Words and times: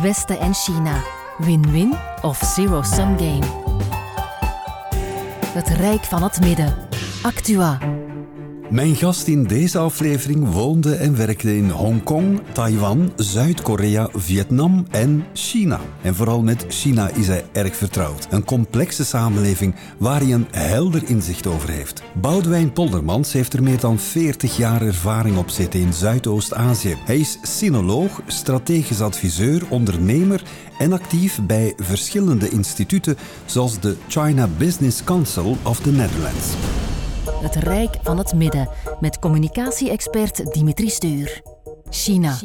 Westen 0.00 0.38
en 0.38 0.54
China. 0.54 1.02
Win-win 1.38 1.94
of 2.22 2.38
zero-sum 2.38 3.18
game. 3.18 3.46
Het 5.46 5.68
Rijk 5.68 6.04
van 6.04 6.22
het 6.22 6.40
Midden. 6.40 6.74
Actua. 7.22 7.78
Mijn 8.70 8.96
gast 8.96 9.26
in 9.26 9.44
deze 9.44 9.78
aflevering 9.78 10.52
woonde 10.52 10.94
en 10.94 11.16
werkte 11.16 11.56
in 11.56 11.70
Hongkong, 11.70 12.40
Taiwan, 12.52 13.12
Zuid-Korea, 13.16 14.08
Vietnam 14.12 14.86
en 14.90 15.24
China. 15.32 15.80
En 16.02 16.14
vooral 16.14 16.42
met 16.42 16.64
China 16.68 17.08
is 17.08 17.26
hij 17.26 17.44
erg 17.52 17.76
vertrouwd. 17.76 18.26
Een 18.30 18.44
complexe 18.44 19.04
samenleving 19.04 19.74
waar 19.98 20.20
hij 20.20 20.32
een 20.32 20.46
helder 20.50 21.02
inzicht 21.08 21.46
over 21.46 21.68
heeft. 21.68 22.02
Boudewijn 22.20 22.72
Poldermans 22.72 23.32
heeft 23.32 23.52
er 23.52 23.62
meer 23.62 23.80
dan 23.80 23.98
40 23.98 24.56
jaar 24.56 24.82
ervaring 24.82 25.36
op 25.36 25.48
zitten 25.48 25.80
in 25.80 25.92
Zuidoost-Azië. 25.92 26.96
Hij 27.04 27.18
is 27.18 27.38
sinoloog, 27.42 28.20
strategisch 28.26 29.00
adviseur, 29.00 29.62
ondernemer 29.68 30.42
en 30.78 30.92
actief 30.92 31.40
bij 31.46 31.74
verschillende 31.76 32.48
instituten 32.48 33.16
zoals 33.44 33.80
de 33.80 33.96
China 34.08 34.48
Business 34.58 35.04
Council 35.04 35.56
of 35.62 35.80
the 35.80 35.92
Netherlands. 35.92 36.54
Het 37.32 37.54
Rijk 37.54 37.98
van 38.02 38.18
het 38.18 38.34
Midden 38.34 38.68
met 39.00 39.18
communicatie-expert 39.18 40.52
Dimitri 40.54 40.88
Stuur. 40.88 41.42
China. 41.90 42.38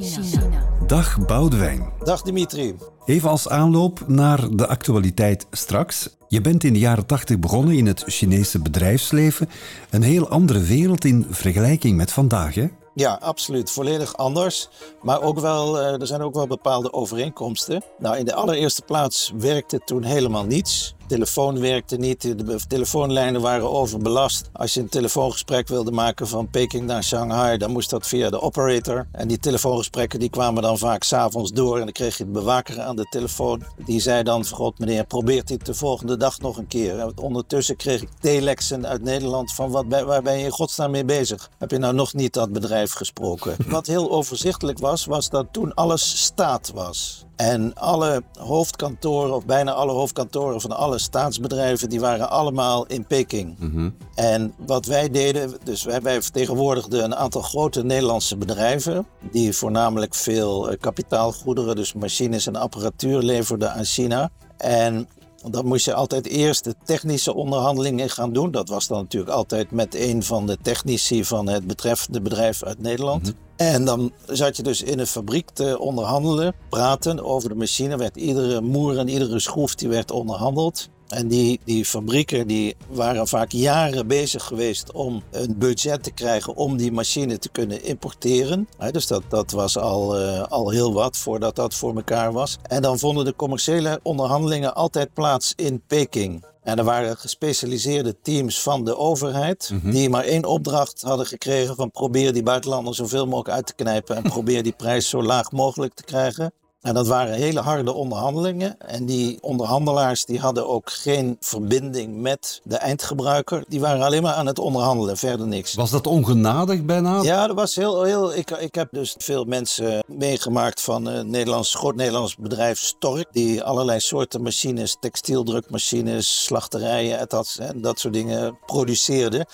Dag 0.87 1.25
Boudewijn. 1.25 1.89
Dag 2.03 2.21
Dimitri. 2.21 2.75
Even 3.05 3.29
als 3.29 3.49
aanloop 3.49 4.03
naar 4.07 4.55
de 4.55 4.67
actualiteit 4.67 5.47
straks. 5.51 6.09
Je 6.27 6.41
bent 6.41 6.63
in 6.63 6.73
de 6.73 6.79
jaren 6.79 7.05
80 7.05 7.39
begonnen 7.39 7.77
in 7.77 7.87
het 7.87 8.03
Chinese 8.07 8.59
bedrijfsleven. 8.59 9.49
Een 9.89 10.03
heel 10.03 10.29
andere 10.29 10.59
wereld 10.59 11.05
in 11.05 11.27
vergelijking 11.29 11.97
met 11.97 12.11
vandaag, 12.11 12.55
hè? 12.55 12.67
Ja, 12.93 13.17
absoluut. 13.21 13.71
Volledig 13.71 14.17
anders. 14.17 14.69
Maar 15.01 15.21
ook 15.21 15.39
wel, 15.39 15.79
eh, 15.79 16.01
er 16.01 16.07
zijn 16.07 16.21
ook 16.21 16.33
wel 16.33 16.47
bepaalde 16.47 16.93
overeenkomsten. 16.93 17.83
Nou, 17.99 18.17
in 18.17 18.25
de 18.25 18.33
allereerste 18.33 18.81
plaats 18.81 19.31
werkte 19.37 19.81
toen 19.85 20.03
helemaal 20.03 20.45
niets 20.45 20.95
telefoon 21.11 21.59
werkte 21.59 21.97
niet, 21.97 22.21
de 22.21 22.59
telefoonlijnen 22.67 23.41
waren 23.41 23.71
overbelast. 23.71 24.49
Als 24.53 24.73
je 24.73 24.79
een 24.79 24.89
telefoongesprek 24.89 25.67
wilde 25.67 25.91
maken 25.91 26.27
van 26.27 26.49
Peking 26.49 26.85
naar 26.85 27.03
Shanghai, 27.03 27.57
dan 27.57 27.71
moest 27.71 27.89
dat 27.89 28.07
via 28.07 28.29
de 28.29 28.41
operator. 28.41 29.07
En 29.11 29.27
die 29.27 29.39
telefoongesprekken 29.39 30.19
die 30.19 30.29
kwamen 30.29 30.63
dan 30.63 30.77
vaak 30.77 31.03
s'avonds 31.03 31.51
door 31.51 31.77
en 31.77 31.83
dan 31.83 31.91
kreeg 31.91 32.17
je 32.17 32.25
de 32.25 32.31
bewaker 32.31 32.81
aan 32.81 32.95
de 32.95 33.05
telefoon. 33.09 33.63
Die 33.85 33.99
zei 33.99 34.23
dan, 34.23 34.47
god 34.47 34.79
meneer, 34.79 35.05
probeert 35.05 35.47
dit 35.47 35.65
de 35.65 35.73
volgende 35.73 36.17
dag 36.17 36.39
nog 36.39 36.57
een 36.57 36.67
keer. 36.67 37.11
ondertussen 37.15 37.75
kreeg 37.75 38.01
ik 38.01 38.09
telexen 38.19 38.87
uit 38.87 39.03
Nederland 39.03 39.53
van 39.53 39.71
wat, 39.71 39.85
waar 39.87 40.21
ben 40.21 40.37
je 40.37 40.45
in 40.45 40.51
godsnaam 40.51 40.91
mee 40.91 41.05
bezig? 41.05 41.49
Heb 41.57 41.71
je 41.71 41.77
nou 41.77 41.93
nog 41.93 42.13
niet 42.13 42.33
dat 42.33 42.51
bedrijf 42.51 42.93
gesproken? 42.93 43.55
Wat 43.67 43.87
heel 43.87 44.11
overzichtelijk 44.11 44.79
was, 44.79 45.05
was 45.05 45.29
dat 45.29 45.47
toen 45.51 45.73
alles 45.73 46.23
staat 46.23 46.71
was. 46.73 47.25
En 47.35 47.73
alle 47.73 48.23
hoofdkantoren, 48.39 49.35
of 49.35 49.45
bijna 49.45 49.71
alle 49.71 49.91
hoofdkantoren 49.91 50.61
van 50.61 50.71
alle 50.71 50.99
staatsbedrijven, 50.99 51.89
die 51.89 51.99
waren 51.99 52.29
allemaal 52.29 52.85
in 52.85 53.05
Peking. 53.05 53.55
Mhm. 53.59 53.89
En 54.15 54.53
wat 54.65 54.85
wij 54.85 55.09
deden, 55.09 55.53
dus 55.63 55.83
wij, 55.83 56.01
wij 56.01 56.21
vertegenwoordigden 56.21 57.03
een 57.03 57.15
aantal 57.15 57.41
grote 57.41 57.83
Nederlandse 57.83 58.37
bedrijven, 58.37 59.07
die 59.31 59.53
voornamelijk 59.53 60.15
veel 60.15 60.69
eh, 60.69 60.77
kapitaalgoederen, 60.79 61.75
dus 61.75 61.93
machines 61.93 62.47
en 62.47 62.55
apparatuur 62.55 63.21
leverden 63.21 63.73
aan 63.73 63.85
China. 63.85 64.29
En 64.57 65.07
dan 65.49 65.65
moest 65.65 65.85
je 65.85 65.93
altijd 65.93 66.27
eerst 66.27 66.63
de 66.63 66.75
technische 66.85 67.33
onderhandelingen 67.33 68.09
gaan 68.09 68.33
doen. 68.33 68.51
Dat 68.51 68.69
was 68.69 68.87
dan 68.87 68.97
natuurlijk 68.97 69.31
altijd 69.31 69.71
met 69.71 69.95
een 69.95 70.23
van 70.23 70.45
de 70.45 70.57
technici 70.61 71.25
van 71.25 71.47
het 71.47 71.67
betreffende 71.67 72.21
bedrijf 72.21 72.63
uit 72.63 72.81
Nederland. 72.81 73.21
Mhm. 73.21 73.31
En 73.55 73.85
dan 73.85 74.11
zat 74.27 74.57
je 74.57 74.63
dus 74.63 74.81
in 74.81 74.99
een 74.99 75.07
fabriek 75.07 75.49
te 75.49 75.79
onderhandelen, 75.79 76.53
praten 76.69 77.23
over 77.25 77.49
de 77.49 77.55
machine. 77.55 77.97
Werd 77.97 78.15
iedere 78.15 78.61
moer 78.61 78.97
en 78.97 79.07
iedere 79.07 79.39
schroef 79.39 79.75
die 79.75 79.89
werd 79.89 80.11
onderhandeld. 80.11 80.89
En 81.11 81.27
die, 81.27 81.59
die 81.63 81.85
fabrieken 81.85 82.47
die 82.47 82.75
waren 82.89 83.27
vaak 83.27 83.51
jaren 83.51 84.07
bezig 84.07 84.43
geweest 84.43 84.91
om 84.91 85.23
een 85.31 85.57
budget 85.57 86.03
te 86.03 86.11
krijgen 86.11 86.55
om 86.55 86.77
die 86.77 86.91
machine 86.91 87.39
te 87.39 87.49
kunnen 87.49 87.83
importeren. 87.83 88.67
dus 88.91 89.07
dat, 89.07 89.23
dat 89.27 89.51
was 89.51 89.77
al, 89.77 90.21
uh, 90.21 90.43
al 90.43 90.69
heel 90.69 90.93
wat 90.93 91.17
voordat 91.17 91.55
dat 91.55 91.73
voor 91.73 91.95
elkaar 91.95 92.31
was. 92.31 92.57
En 92.67 92.81
dan 92.81 92.99
vonden 92.99 93.25
de 93.25 93.35
commerciële 93.35 93.99
onderhandelingen 94.03 94.75
altijd 94.75 95.13
plaats 95.13 95.53
in 95.55 95.81
Peking. 95.87 96.43
En 96.63 96.77
er 96.77 96.83
waren 96.83 97.17
gespecialiseerde 97.17 98.21
teams 98.21 98.61
van 98.61 98.85
de 98.85 98.97
overheid 98.97 99.69
mhm. 99.73 99.91
die 99.91 100.09
maar 100.09 100.23
één 100.23 100.45
opdracht 100.45 101.01
hadden 101.01 101.25
gekregen 101.25 101.75
van 101.75 101.91
probeer 101.91 102.33
die 102.33 102.43
buitenlanders 102.43 102.97
zoveel 102.97 103.25
mogelijk 103.25 103.49
uit 103.49 103.65
te 103.65 103.75
knijpen 103.75 104.15
en 104.15 104.23
probeer 104.23 104.63
die 104.63 104.75
prijs 104.77 105.09
zo 105.09 105.23
laag 105.23 105.51
mogelijk 105.51 105.93
te 105.93 106.03
krijgen. 106.03 106.53
En 106.81 106.93
dat 106.93 107.07
waren 107.07 107.33
hele 107.33 107.59
harde 107.59 107.93
onderhandelingen. 107.93 108.79
En 108.79 109.05
die 109.05 109.37
onderhandelaars 109.41 110.25
die 110.25 110.39
hadden 110.39 110.67
ook 110.67 110.91
geen 110.91 111.37
verbinding 111.39 112.21
met 112.21 112.61
de 112.63 112.75
eindgebruiker. 112.75 113.63
Die 113.67 113.79
waren 113.79 114.01
alleen 114.01 114.21
maar 114.21 114.33
aan 114.33 114.45
het 114.45 114.59
onderhandelen, 114.59 115.17
verder 115.17 115.47
niks. 115.47 115.73
Was 115.73 115.91
dat 115.91 116.07
ongenadig 116.07 116.85
bijna? 116.85 117.21
Ja, 117.21 117.47
dat 117.47 117.55
was 117.55 117.75
heel... 117.75 118.03
heel 118.03 118.35
ik, 118.35 118.51
ik 118.51 118.75
heb 118.75 118.87
dus 118.91 119.15
veel 119.17 119.43
mensen 119.43 120.03
meegemaakt 120.07 120.81
van 120.81 121.05
een 121.05 121.29
Nederlands, 121.29 121.75
groot 121.75 121.95
Nederlands 121.95 122.35
bedrijf 122.35 122.79
Stork. 122.79 123.27
Die 123.31 123.63
allerlei 123.63 123.99
soorten 123.99 124.41
machines, 124.41 124.97
textieldrukmachines, 124.99 126.43
slachterijen 126.43 127.19
en 127.19 127.25
dat, 127.27 127.57
en 127.59 127.81
dat 127.81 127.99
soort 127.99 128.13
dingen 128.13 128.57
produceerden 128.65 129.45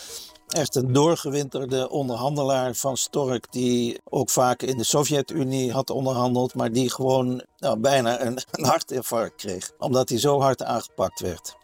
echt 0.47 0.75
een 0.75 0.93
doorgewinterde 0.93 1.89
onderhandelaar 1.89 2.75
van 2.75 2.97
Stork, 2.97 3.51
die 3.51 3.99
ook 4.03 4.29
vaak 4.29 4.61
in 4.61 4.77
de 4.77 4.83
Sovjet-Unie 4.83 5.71
had 5.71 5.89
onderhandeld, 5.89 6.55
maar 6.55 6.71
die 6.71 6.91
gewoon 6.91 7.43
nou, 7.57 7.79
bijna 7.79 8.21
een, 8.21 8.39
een 8.51 8.65
hartinfarct 8.65 9.35
kreeg, 9.35 9.71
omdat 9.77 10.09
hij 10.09 10.19
zo 10.19 10.41
hard 10.41 10.63
aangepakt 10.63 11.19
werd. 11.19 11.55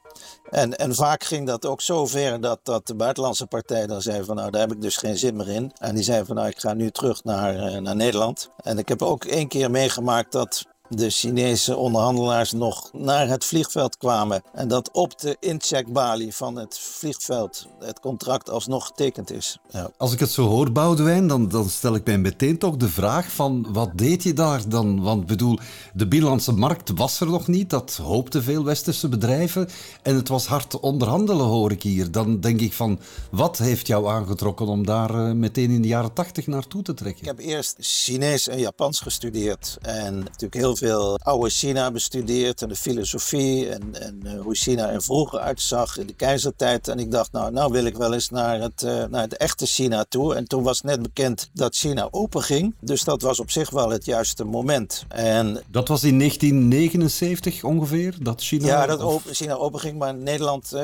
En, 0.49 0.77
en 0.77 0.95
vaak 0.95 1.23
ging 1.23 1.47
dat 1.47 1.65
ook 1.65 1.81
zo 1.81 2.05
ver 2.05 2.41
dat, 2.41 2.59
dat 2.63 2.87
de 2.87 2.95
buitenlandse 2.95 3.45
partij 3.45 3.87
dan 3.87 4.01
zei 4.01 4.23
van 4.23 4.35
nou 4.35 4.51
daar 4.51 4.61
heb 4.61 4.71
ik 4.71 4.81
dus 4.81 4.97
geen 4.97 5.17
zin 5.17 5.35
meer 5.35 5.49
in. 5.49 5.71
En 5.79 5.95
die 5.95 6.03
zei 6.03 6.25
van 6.25 6.35
nou 6.35 6.47
ik 6.47 6.59
ga 6.59 6.73
nu 6.73 6.91
terug 6.91 7.23
naar, 7.23 7.55
eh, 7.55 7.77
naar 7.77 7.95
Nederland. 7.95 8.49
En 8.63 8.77
ik 8.77 8.87
heb 8.87 9.01
ook 9.01 9.25
één 9.25 9.47
keer 9.47 9.71
meegemaakt 9.71 10.31
dat 10.31 10.65
de 10.95 11.09
Chinese 11.09 11.75
onderhandelaars 11.75 12.51
nog 12.51 12.89
naar 12.93 13.27
het 13.27 13.45
vliegveld 13.45 13.97
kwamen. 13.97 14.43
En 14.53 14.67
dat 14.67 14.91
op 14.91 15.19
de 15.19 15.37
incheckbalie 15.39 16.35
van 16.35 16.55
het 16.55 16.79
vliegveld 16.79 17.67
het 17.79 17.99
contract 17.99 18.49
alsnog 18.49 18.85
getekend 18.85 19.31
is. 19.31 19.57
Ja. 19.69 19.91
Als 19.97 20.13
ik 20.13 20.19
het 20.19 20.31
zo 20.31 20.47
hoor, 20.47 20.71
Boudewijn, 20.71 21.27
dan, 21.27 21.47
dan 21.47 21.69
stel 21.69 21.95
ik 21.95 22.05
mij 22.05 22.17
meteen 22.17 22.57
toch 22.57 22.77
de 22.77 22.89
vraag 22.89 23.31
van 23.31 23.67
wat 23.69 23.89
deed 23.95 24.23
je 24.23 24.33
daar 24.33 24.69
dan? 24.69 25.01
Want 25.01 25.25
bedoel, 25.25 25.59
de 25.93 26.07
binnenlandse 26.07 26.51
markt 26.51 26.91
was 26.95 27.19
er 27.19 27.27
nog 27.27 27.47
niet. 27.47 27.69
Dat 27.69 27.99
hoopten 28.01 28.43
veel 28.43 28.63
westerse 28.63 29.09
bedrijven. 29.09 29.69
En 30.01 30.15
het 30.15 30.27
was 30.27 30.45
hard 30.45 30.79
onderhandelen, 30.79 31.45
hoor 31.45 31.71
ik 31.71 31.83
hier. 31.83 32.11
Dan 32.11 32.39
denk 32.39 32.59
ik 32.59 32.73
van, 32.73 32.99
wat 33.31 33.57
heeft 33.57 33.87
jou 33.87 34.07
aangetrokken 34.07 34.65
om 34.65 34.85
daar 34.85 35.09
eh, 35.15 35.31
meteen 35.31 35.69
in 35.69 35.81
de 35.81 35.87
jaren 35.87 36.13
tachtig 36.13 36.47
naartoe 36.47 36.81
te 36.81 36.93
trekken? 36.93 37.21
Ik 37.21 37.27
heb 37.27 37.39
eerst 37.39 37.75
Chinees 37.79 38.47
en 38.47 38.59
Japans 38.59 38.99
gestudeerd. 38.99 39.77
En 39.81 40.17
natuurlijk 40.17 40.53
heel 40.53 40.75
veel 40.75 40.82
veel 40.83 41.19
oude 41.23 41.49
China 41.49 41.91
bestudeerd 41.91 42.61
en 42.61 42.69
de 42.69 42.75
filosofie 42.75 43.69
en, 43.69 43.81
en 44.01 44.19
uh, 44.23 44.41
hoe 44.41 44.55
China 44.55 44.89
er 44.89 45.03
vroeger 45.03 45.39
uitzag 45.39 45.97
in 45.97 46.07
de 46.07 46.13
keizertijd. 46.13 46.87
En 46.87 46.99
ik 46.99 47.11
dacht, 47.11 47.31
nou, 47.31 47.51
nou 47.51 47.71
wil 47.71 47.85
ik 47.85 47.97
wel 47.97 48.13
eens 48.13 48.29
naar 48.29 48.59
het, 48.59 48.83
uh, 48.83 49.03
naar 49.09 49.21
het 49.21 49.37
echte 49.37 49.65
China 49.65 50.05
toe. 50.09 50.35
En 50.35 50.47
toen 50.47 50.63
was 50.63 50.81
net 50.81 51.01
bekend 51.01 51.49
dat 51.53 51.75
China 51.75 52.07
open 52.11 52.41
ging. 52.41 52.75
Dus 52.79 53.03
dat 53.03 53.21
was 53.21 53.39
op 53.39 53.51
zich 53.51 53.69
wel 53.69 53.89
het 53.89 54.05
juiste 54.05 54.43
moment. 54.43 55.05
En, 55.07 55.63
dat 55.71 55.87
was 55.87 56.03
in 56.03 56.17
1979 56.17 57.63
ongeveer, 57.63 58.15
dat 58.21 58.41
China... 58.41 58.67
Ja, 58.67 58.85
dat 58.85 59.01
open, 59.01 59.35
China 59.35 59.53
open 59.53 59.79
ging, 59.79 59.97
maar 59.97 60.15
Nederland 60.15 60.71
uh, 60.73 60.81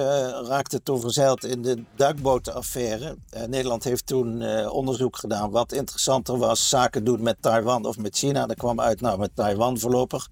raakte 0.48 0.84
toen 0.84 1.00
verzeild 1.00 1.46
in 1.46 1.62
de 1.62 1.84
duikbotenaffaire. 1.96 3.16
Nederland 3.48 3.84
heeft 3.84 4.06
toen 4.06 4.44
onderzoek 4.70 5.18
gedaan 5.18 5.52
wat 5.52 5.72
interessanter 5.72 6.38
was, 6.38 6.70
zaken 6.70 7.04
doen 7.04 7.22
met 7.22 7.38
Taiwan 7.40 7.86
of 7.86 7.98
met 7.98 8.18
China. 8.18 8.46
Dat 8.46 8.58
kwam 8.58 8.82
uit, 8.82 9.02
nou, 9.02 9.20
met 9.20 9.32
Taiwan 9.34 9.79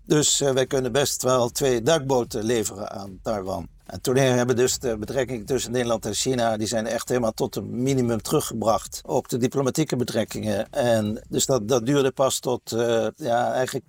dus 0.05 0.41
uh, 0.41 0.49
wij 0.49 0.65
kunnen 0.67 0.91
best 0.91 1.23
wel 1.23 1.49
twee 1.49 1.81
duikboten 1.81 2.43
leveren 2.43 2.91
aan 2.91 3.19
Taiwan. 3.21 3.67
En 3.87 4.01
toen 4.01 4.15
hebben 4.15 4.55
dus 4.55 4.79
de 4.79 4.97
betrekkingen 4.97 5.45
tussen 5.45 5.71
Nederland 5.71 6.05
en 6.05 6.13
China, 6.13 6.57
die 6.57 6.67
zijn 6.67 6.85
echt 6.85 7.09
helemaal 7.09 7.31
tot 7.31 7.55
een 7.55 7.83
minimum 7.83 8.21
teruggebracht. 8.21 9.01
Ook 9.05 9.29
de 9.29 9.37
diplomatieke 9.37 9.95
betrekkingen. 9.95 10.71
En 10.71 11.23
dus 11.29 11.45
dat, 11.45 11.67
dat 11.67 11.85
duurde 11.85 12.11
pas 12.11 12.39
tot 12.39 12.71
uh, 12.71 13.07
ja, 13.15 13.53
eigenlijk 13.53 13.85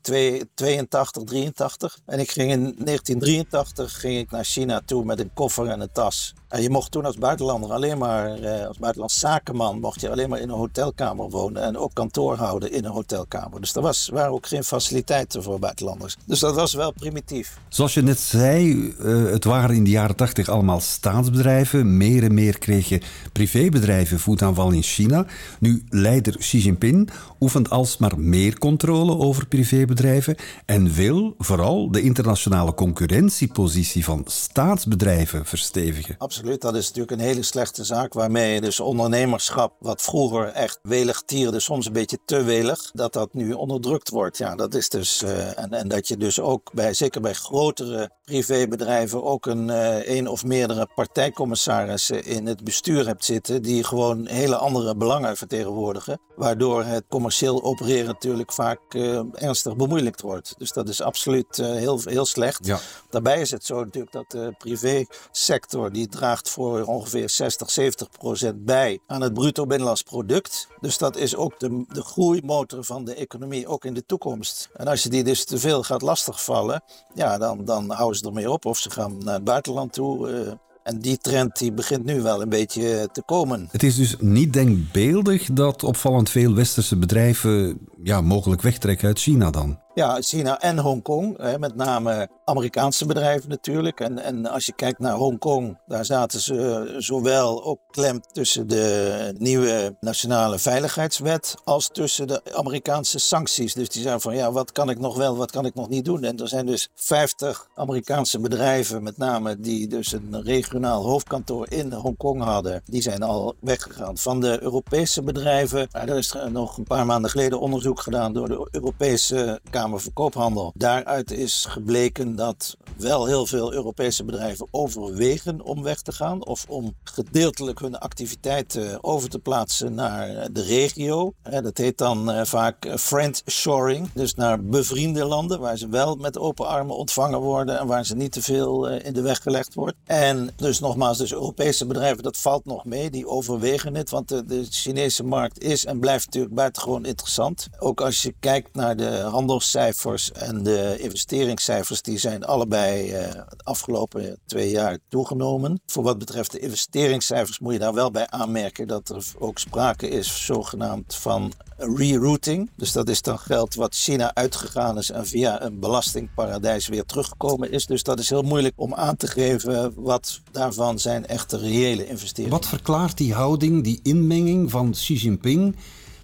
82, 0.55 1.23
83. 1.23 1.99
En 2.07 2.19
ik 2.19 2.31
ging 2.31 2.51
in 2.51 2.61
1983 2.61 4.01
ging 4.01 4.19
ik 4.19 4.31
naar 4.31 4.45
China 4.45 4.81
toe 4.85 5.05
met 5.05 5.21
een 5.21 5.33
koffer 5.35 5.67
en 5.67 5.81
een 5.81 5.93
tas. 5.93 6.35
Je 6.57 6.71
mocht 6.71 6.91
toen 6.91 7.05
als 7.05 7.17
buitenlander 7.17 7.73
alleen 7.73 7.99
maar, 7.99 8.41
uh, 8.41 8.67
als 8.67 8.79
buitenlands 8.79 9.19
zakenman, 9.19 9.81
mocht 9.81 10.01
je 10.01 10.11
alleen 10.11 10.29
maar 10.29 10.41
in 10.41 10.49
een 10.49 10.57
hotelkamer 10.57 11.31
wonen. 11.31 11.63
En 11.63 11.77
ook 11.77 11.95
kantoor 11.95 12.37
houden 12.37 12.73
in 12.73 12.85
een 12.85 12.91
hotelkamer. 12.91 13.61
Dus 13.61 13.75
er 13.75 13.83
was, 13.83 14.09
waren 14.13 14.33
ook 14.33 14.47
geen 14.47 14.65
faciliteiten 14.65 15.43
voor 15.43 15.59
buitenlanders. 15.59 16.17
Dus 16.25 16.41
dat 16.41 16.55
was 16.55 16.75
wel 16.75 16.93
primitief. 16.93 17.59
Zoals 17.69 17.95
je 17.95 18.03
net 18.03 18.19
zei, 18.19 18.95
uh, 19.01 19.31
het 19.31 19.45
waren 19.45 19.77
in 19.77 19.85
de 19.85 19.91
jaren 19.91 20.17
tachtig 20.17 20.49
allemaal 20.49 20.81
staatsbedrijven. 20.81 21.97
Meer 21.97 22.25
en 22.25 22.35
meer 22.35 22.59
kreeg 22.59 22.89
je 22.89 23.01
privébedrijven 23.33 24.19
voetaanval 24.19 24.71
in 24.71 24.83
China. 24.83 25.27
Nu, 25.61 25.85
leider 25.89 26.37
Xi 26.37 26.59
Jinping 26.59 27.11
oefent 27.41 27.71
alsmaar 27.71 28.19
meer 28.19 28.59
controle 28.59 29.19
over 29.19 29.47
privébedrijven 29.47 30.37
en 30.65 30.93
wil 30.93 31.35
vooral 31.39 31.91
de 31.91 32.03
internationale 32.03 32.75
concurrentiepositie 32.75 34.05
van 34.05 34.23
staatsbedrijven 34.27 35.47
verstevigen. 35.47 36.15
Absoluut, 36.19 36.38
dat 36.59 36.77
is 36.77 36.87
natuurlijk 36.87 37.11
een 37.11 37.27
hele 37.27 37.43
slechte 37.43 37.85
zaak 37.85 38.13
waarmee 38.13 38.61
dus 38.61 38.81
ondernemerschap, 38.81 39.73
wat 39.79 40.03
vroeger 40.03 40.47
echt 40.47 40.79
welig 40.83 41.23
tierde, 41.23 41.61
soms 41.61 41.87
een 41.87 41.93
beetje 41.93 42.19
te 42.25 42.43
welig, 42.43 42.91
dat 42.93 43.13
dat 43.13 43.35
nu 43.35 43.53
onderdrukt 43.53 44.09
wordt. 44.09 44.39
Ja, 44.39 44.55
dat 44.55 44.75
is 44.75 44.89
dus, 44.89 45.23
uh, 45.23 45.59
en, 45.59 45.73
en 45.73 45.89
dat 45.89 46.09
je 46.09 46.17
dus 46.17 46.41
ook 46.41 46.73
bij, 46.73 46.95
zeker 46.95 47.21
bij 47.21 47.33
grotere 47.33 48.11
privébedrijven, 48.25 49.25
ook 49.25 49.47
een 49.47 49.69
uh, 49.69 50.09
een 50.09 50.29
of 50.29 50.45
meerdere 50.45 50.89
partijcommissarissen 50.95 52.25
in 52.25 52.47
het 52.47 52.65
bestuur 52.65 53.07
hebt 53.07 53.25
zitten 53.25 53.63
die 53.63 53.85
gewoon 53.85 54.27
hele 54.27 54.57
andere 54.57 54.97
belangen 54.97 55.37
vertegenwoordigen, 55.37 56.21
waardoor 56.37 56.85
het 56.85 57.05
commercieel 57.09 57.63
opereren 57.63 58.07
natuurlijk 58.07 58.53
vaak 58.53 58.81
uh, 58.95 59.21
ernstig 59.33 59.77
bemoeilijkt 59.77 60.21
wordt. 60.21 60.55
Dus 60.59 60.73
dat 60.73 60.89
is 60.89 61.03
absoluut 61.03 61.57
heel, 61.57 62.01
heel 62.05 62.27
slecht. 62.27 62.67
Ja. 62.67 62.79
Daarbij 63.11 63.41
is 63.41 63.51
het 63.51 63.65
zo 63.65 63.85
natuurlijk 63.85 64.13
dat 64.13 64.31
de 64.31 64.55
privésector 64.59 65.93
die 65.93 66.09
voor 66.37 66.85
ongeveer 66.85 67.31
60, 67.31 67.71
70 67.71 68.11
procent 68.11 68.65
bij 68.65 68.99
aan 69.07 69.21
het 69.21 69.35
bruto 69.35 69.67
binnenlands 69.67 70.03
product. 70.03 70.69
Dus 70.81 70.99
dat 70.99 71.17
is 71.17 71.37
ook 71.37 71.61
de, 71.61 71.85
de 71.89 72.03
groeimotor 72.03 72.85
van 72.85 73.05
de 73.05 73.15
economie, 73.15 73.67
ook 73.67 73.85
in 73.85 73.95
de 73.95 74.07
toekomst. 74.07 74.69
En 74.77 74.87
als 74.87 75.03
je 75.03 75.09
die 75.09 75.25
dus 75.25 75.45
te 75.45 75.59
veel 75.59 75.83
gaat 75.83 76.03
lastigvallen, 76.03 76.83
ja, 77.15 77.39
dan, 77.39 77.65
dan 77.65 77.91
houden 77.91 78.19
ze 78.19 78.27
ermee 78.27 78.51
op 78.51 78.65
of 78.65 78.79
ze 78.79 78.91
gaan 78.91 79.19
naar 79.25 79.35
het 79.35 79.45
buitenland 79.45 79.93
toe. 79.93 80.31
Uh, 80.31 80.53
en 80.83 80.99
die 80.99 81.19
trend 81.19 81.59
die 81.59 81.73
begint 81.73 82.05
nu 82.05 82.23
wel 82.23 82.43
een 82.43 82.49
beetje 82.49 83.09
te 83.13 83.23
komen. 83.23 83.69
Het 83.71 83.83
is 83.83 83.97
dus 83.97 84.17
niet 84.19 84.53
denkbeeldig 84.53 85.45
dat 85.53 85.83
opvallend 85.83 86.31
veel 86.31 86.55
westerse 86.55 86.97
bedrijven 86.97 87.79
ja, 88.03 88.21
mogelijk 88.21 88.63
wegtrekken 88.63 89.07
uit 89.07 89.19
China 89.19 89.51
dan? 89.51 89.79
Ja, 89.99 90.21
China 90.21 90.61
en 90.61 90.79
Hongkong. 90.79 91.57
Met 91.59 91.77
name 91.77 92.29
Amerikaanse 92.45 93.07
bedrijven 93.07 93.49
natuurlijk. 93.49 94.01
En, 94.01 94.19
en 94.19 94.47
als 94.47 94.67
je 94.67 94.73
kijkt 94.73 94.99
naar 94.99 95.15
Hongkong, 95.15 95.79
daar 95.87 96.05
zaten 96.05 96.41
ze 96.41 96.95
zowel 96.99 97.65
ook 97.65 97.81
klem 97.91 98.21
tussen 98.33 98.67
de 98.67 99.35
nieuwe 99.39 99.97
nationale 100.01 100.59
veiligheidswet 100.59 101.55
als 101.65 101.89
tussen 101.89 102.27
de 102.27 102.55
Amerikaanse 102.55 103.19
sancties. 103.19 103.75
Dus 103.75 103.89
die 103.89 104.03
zijn 104.03 104.21
van 104.21 104.35
ja, 104.35 104.53
wat 104.53 104.73
kan 104.73 104.91
ik 104.91 104.99
nog 104.99 105.17
wel, 105.17 105.37
wat 105.37 105.51
kan 105.51 105.67
ik 105.67 105.75
nog 105.75 105.89
niet 105.89 106.05
doen? 106.05 106.25
En 106.25 106.39
er 106.39 106.49
zijn 106.49 106.67
dus 106.67 106.89
50 106.95 107.67
Amerikaanse 107.75 108.41
bedrijven, 108.41 109.03
met 109.03 109.17
name 109.17 109.61
die 109.61 109.89
dus 109.89 110.13
een 110.13 110.43
regionaal 110.43 111.05
hoofdkantoor 111.05 111.71
in 111.71 111.93
Hongkong 111.93 112.43
hadden, 112.43 112.83
die 112.85 113.03
zijn 113.03 113.23
al 113.23 113.55
weggegaan. 113.61 114.17
Van 114.19 114.41
de 114.41 114.63
Europese 114.63 115.23
bedrijven, 115.23 115.89
er 115.91 116.17
is 116.17 116.35
nog 116.51 116.77
een 116.77 116.85
paar 116.85 117.07
maanden 117.07 117.31
geleden 117.31 117.61
onderzoek 117.61 118.01
gedaan 118.01 118.33
door 118.33 118.49
de 118.49 118.69
Europese 118.71 119.61
Kamer 119.71 119.87
Verkoophandel. 119.97 120.73
Daaruit 120.75 121.31
is 121.31 121.65
gebleken 121.69 122.37
dat 122.37 122.77
wel 122.97 123.27
heel 123.27 123.47
veel 123.47 123.73
Europese 123.73 124.25
bedrijven 124.25 124.69
overwegen 124.71 125.63
om 125.63 125.83
weg 125.83 126.01
te 126.01 126.13
gaan 126.13 126.47
of 126.47 126.65
om 126.69 126.95
gedeeltelijk 127.05 127.81
hun 127.81 127.99
activiteiten 127.99 129.05
over 129.05 129.29
te 129.29 129.39
plaatsen 129.39 129.95
naar 129.95 130.53
de 130.53 130.63
regio. 130.63 131.33
Dat 131.63 131.79
heet 131.79 131.99
dan 131.99 132.31
eh, 132.31 132.45
vaak 132.45 132.99
friendshoring, 132.99 134.09
dus 134.13 134.35
naar 134.35 134.65
bevriende 134.65 135.25
landen 135.25 135.61
waar 135.61 135.77
ze 135.79 135.89
wel 135.89 136.17
met 136.17 136.39
open 136.39 136.67
armen 136.67 136.97
ontvangen 136.97 137.41
worden 137.41 137.79
en 137.79 137.87
waar 137.87 138.07
ze 138.07 138.17
niet 138.17 138.33
te 138.33 138.43
veel 138.43 138.89
eh, 138.89 139.07
in 139.07 139.13
de 139.13 139.21
weg 139.21 139.43
gelegd 139.43 139.75
wordt. 139.75 139.97
En 140.05 140.51
dus 140.57 140.81
nogmaals, 140.81 141.19
dus 141.19 141.33
Europese 141.33 141.87
bedrijven, 141.87 142.23
dat 142.23 142.37
valt 142.37 142.65
nog 142.65 142.85
mee, 142.85 143.11
die 143.11 143.27
overwegen 143.27 143.95
het, 143.95 144.11
want 144.11 144.29
de, 144.29 144.45
de 144.45 144.67
Chinese 144.71 145.25
markt 145.25 145.63
is 145.63 145.85
en 145.85 146.01
blijft 146.01 146.25
natuurlijk 146.25 146.55
buitengewoon 146.55 147.05
interessant. 147.05 147.69
Ook 147.79 148.01
als 148.01 148.23
je 148.23 148.35
kijkt 148.41 148.75
naar 148.75 148.97
de 148.97 149.11
handels 149.11 149.71
cijfers 149.79 150.33
en 150.33 150.63
de 150.63 150.97
investeringscijfers 150.99 152.03
die 152.03 152.19
zijn 152.19 152.45
allebei 152.45 153.07
uh, 153.07 153.33
de 153.33 153.65
afgelopen 153.65 154.39
twee 154.47 154.71
jaar 154.71 154.99
toegenomen. 155.09 155.81
Voor 155.87 156.03
wat 156.03 156.19
betreft 156.19 156.53
de 156.53 156.59
investeringscijfers 156.59 157.59
moet 157.59 157.73
je 157.73 157.79
daar 157.79 157.95
wel 157.95 158.11
bij 158.11 158.27
aanmerken 158.27 158.87
dat 158.87 159.09
er 159.09 159.25
ook 159.39 159.59
sprake 159.59 160.09
is 160.09 160.45
zogenaamd 160.45 161.15
van 161.15 161.53
rerouting. 161.77 162.71
Dus 162.77 162.93
dat 162.93 163.09
is 163.09 163.23
dan 163.23 163.39
geld 163.39 163.75
wat 163.75 163.95
China 163.95 164.35
uitgegaan 164.35 164.99
is 164.99 165.11
en 165.11 165.27
via 165.27 165.63
een 165.63 165.79
belastingparadijs 165.79 166.89
weer 166.89 167.05
teruggekomen 167.05 167.71
is. 167.71 167.87
Dus 167.87 168.03
dat 168.03 168.19
is 168.19 168.29
heel 168.29 168.43
moeilijk 168.43 168.75
om 168.77 168.95
aan 168.95 169.17
te 169.17 169.27
geven 169.27 169.93
wat 169.97 170.41
daarvan 170.51 170.99
zijn 170.99 171.27
echte 171.27 171.59
reële 171.59 172.07
investeringen. 172.07 172.59
Wat 172.59 172.69
verklaart 172.69 173.17
die 173.17 173.35
houding, 173.35 173.85
die 173.85 174.01
inmenging 174.03 174.71
van 174.71 174.91
Xi 174.91 175.15
Jinping, 175.15 175.77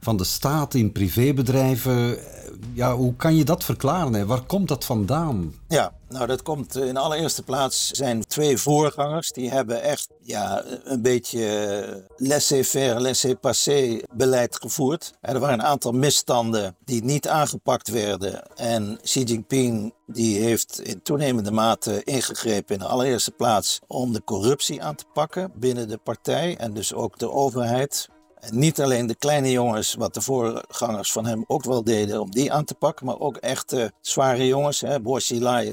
van 0.04 0.16
de 0.16 0.24
staat 0.24 0.74
in 0.74 0.92
privébedrijven 0.92 2.18
ja, 2.72 2.96
hoe 2.96 3.16
kan 3.16 3.36
je 3.36 3.44
dat 3.44 3.64
verklaren? 3.64 4.26
Waar 4.26 4.42
komt 4.42 4.68
dat 4.68 4.84
vandaan? 4.84 5.54
Ja, 5.68 5.92
nou 6.08 6.26
dat 6.26 6.42
komt 6.42 6.76
in 6.76 6.96
allereerste 6.96 7.42
plaats 7.42 7.90
zijn 7.90 8.26
twee 8.26 8.58
voorgangers. 8.58 9.30
Die 9.30 9.50
hebben 9.50 9.82
echt 9.82 10.08
ja, 10.20 10.62
een 10.84 11.02
beetje 11.02 12.06
laissez-faire, 12.16 13.00
laissez-passer 13.00 14.02
beleid 14.12 14.56
gevoerd. 14.56 15.12
Er 15.20 15.38
waren 15.38 15.58
een 15.58 15.64
aantal 15.64 15.92
misstanden 15.92 16.76
die 16.84 17.04
niet 17.04 17.28
aangepakt 17.28 17.88
werden. 17.88 18.56
En 18.56 18.98
Xi 19.02 19.22
Jinping 19.22 19.94
die 20.06 20.38
heeft 20.40 20.80
in 20.80 21.02
toenemende 21.02 21.50
mate 21.50 22.04
ingegrepen 22.04 22.74
in 22.74 22.80
de 22.80 22.86
allereerste 22.86 23.30
plaats 23.30 23.80
om 23.86 24.12
de 24.12 24.24
corruptie 24.24 24.82
aan 24.82 24.94
te 24.94 25.04
pakken 25.12 25.52
binnen 25.54 25.88
de 25.88 25.98
partij 25.98 26.56
en 26.56 26.74
dus 26.74 26.94
ook 26.94 27.18
de 27.18 27.30
overheid 27.30 28.08
niet 28.50 28.80
alleen 28.80 29.06
de 29.06 29.14
kleine 29.14 29.50
jongens, 29.50 29.94
wat 29.94 30.14
de 30.14 30.20
voorgangers 30.20 31.12
van 31.12 31.26
hem 31.26 31.44
ook 31.46 31.64
wel 31.64 31.84
deden, 31.84 32.20
om 32.20 32.30
die 32.30 32.52
aan 32.52 32.64
te 32.64 32.74
pakken, 32.74 33.06
maar 33.06 33.18
ook 33.18 33.36
echt 33.36 33.74
zware 34.00 34.46
jongens. 34.46 34.80
Hè. 34.80 35.00
Bo 35.00 35.16
is 35.16 35.30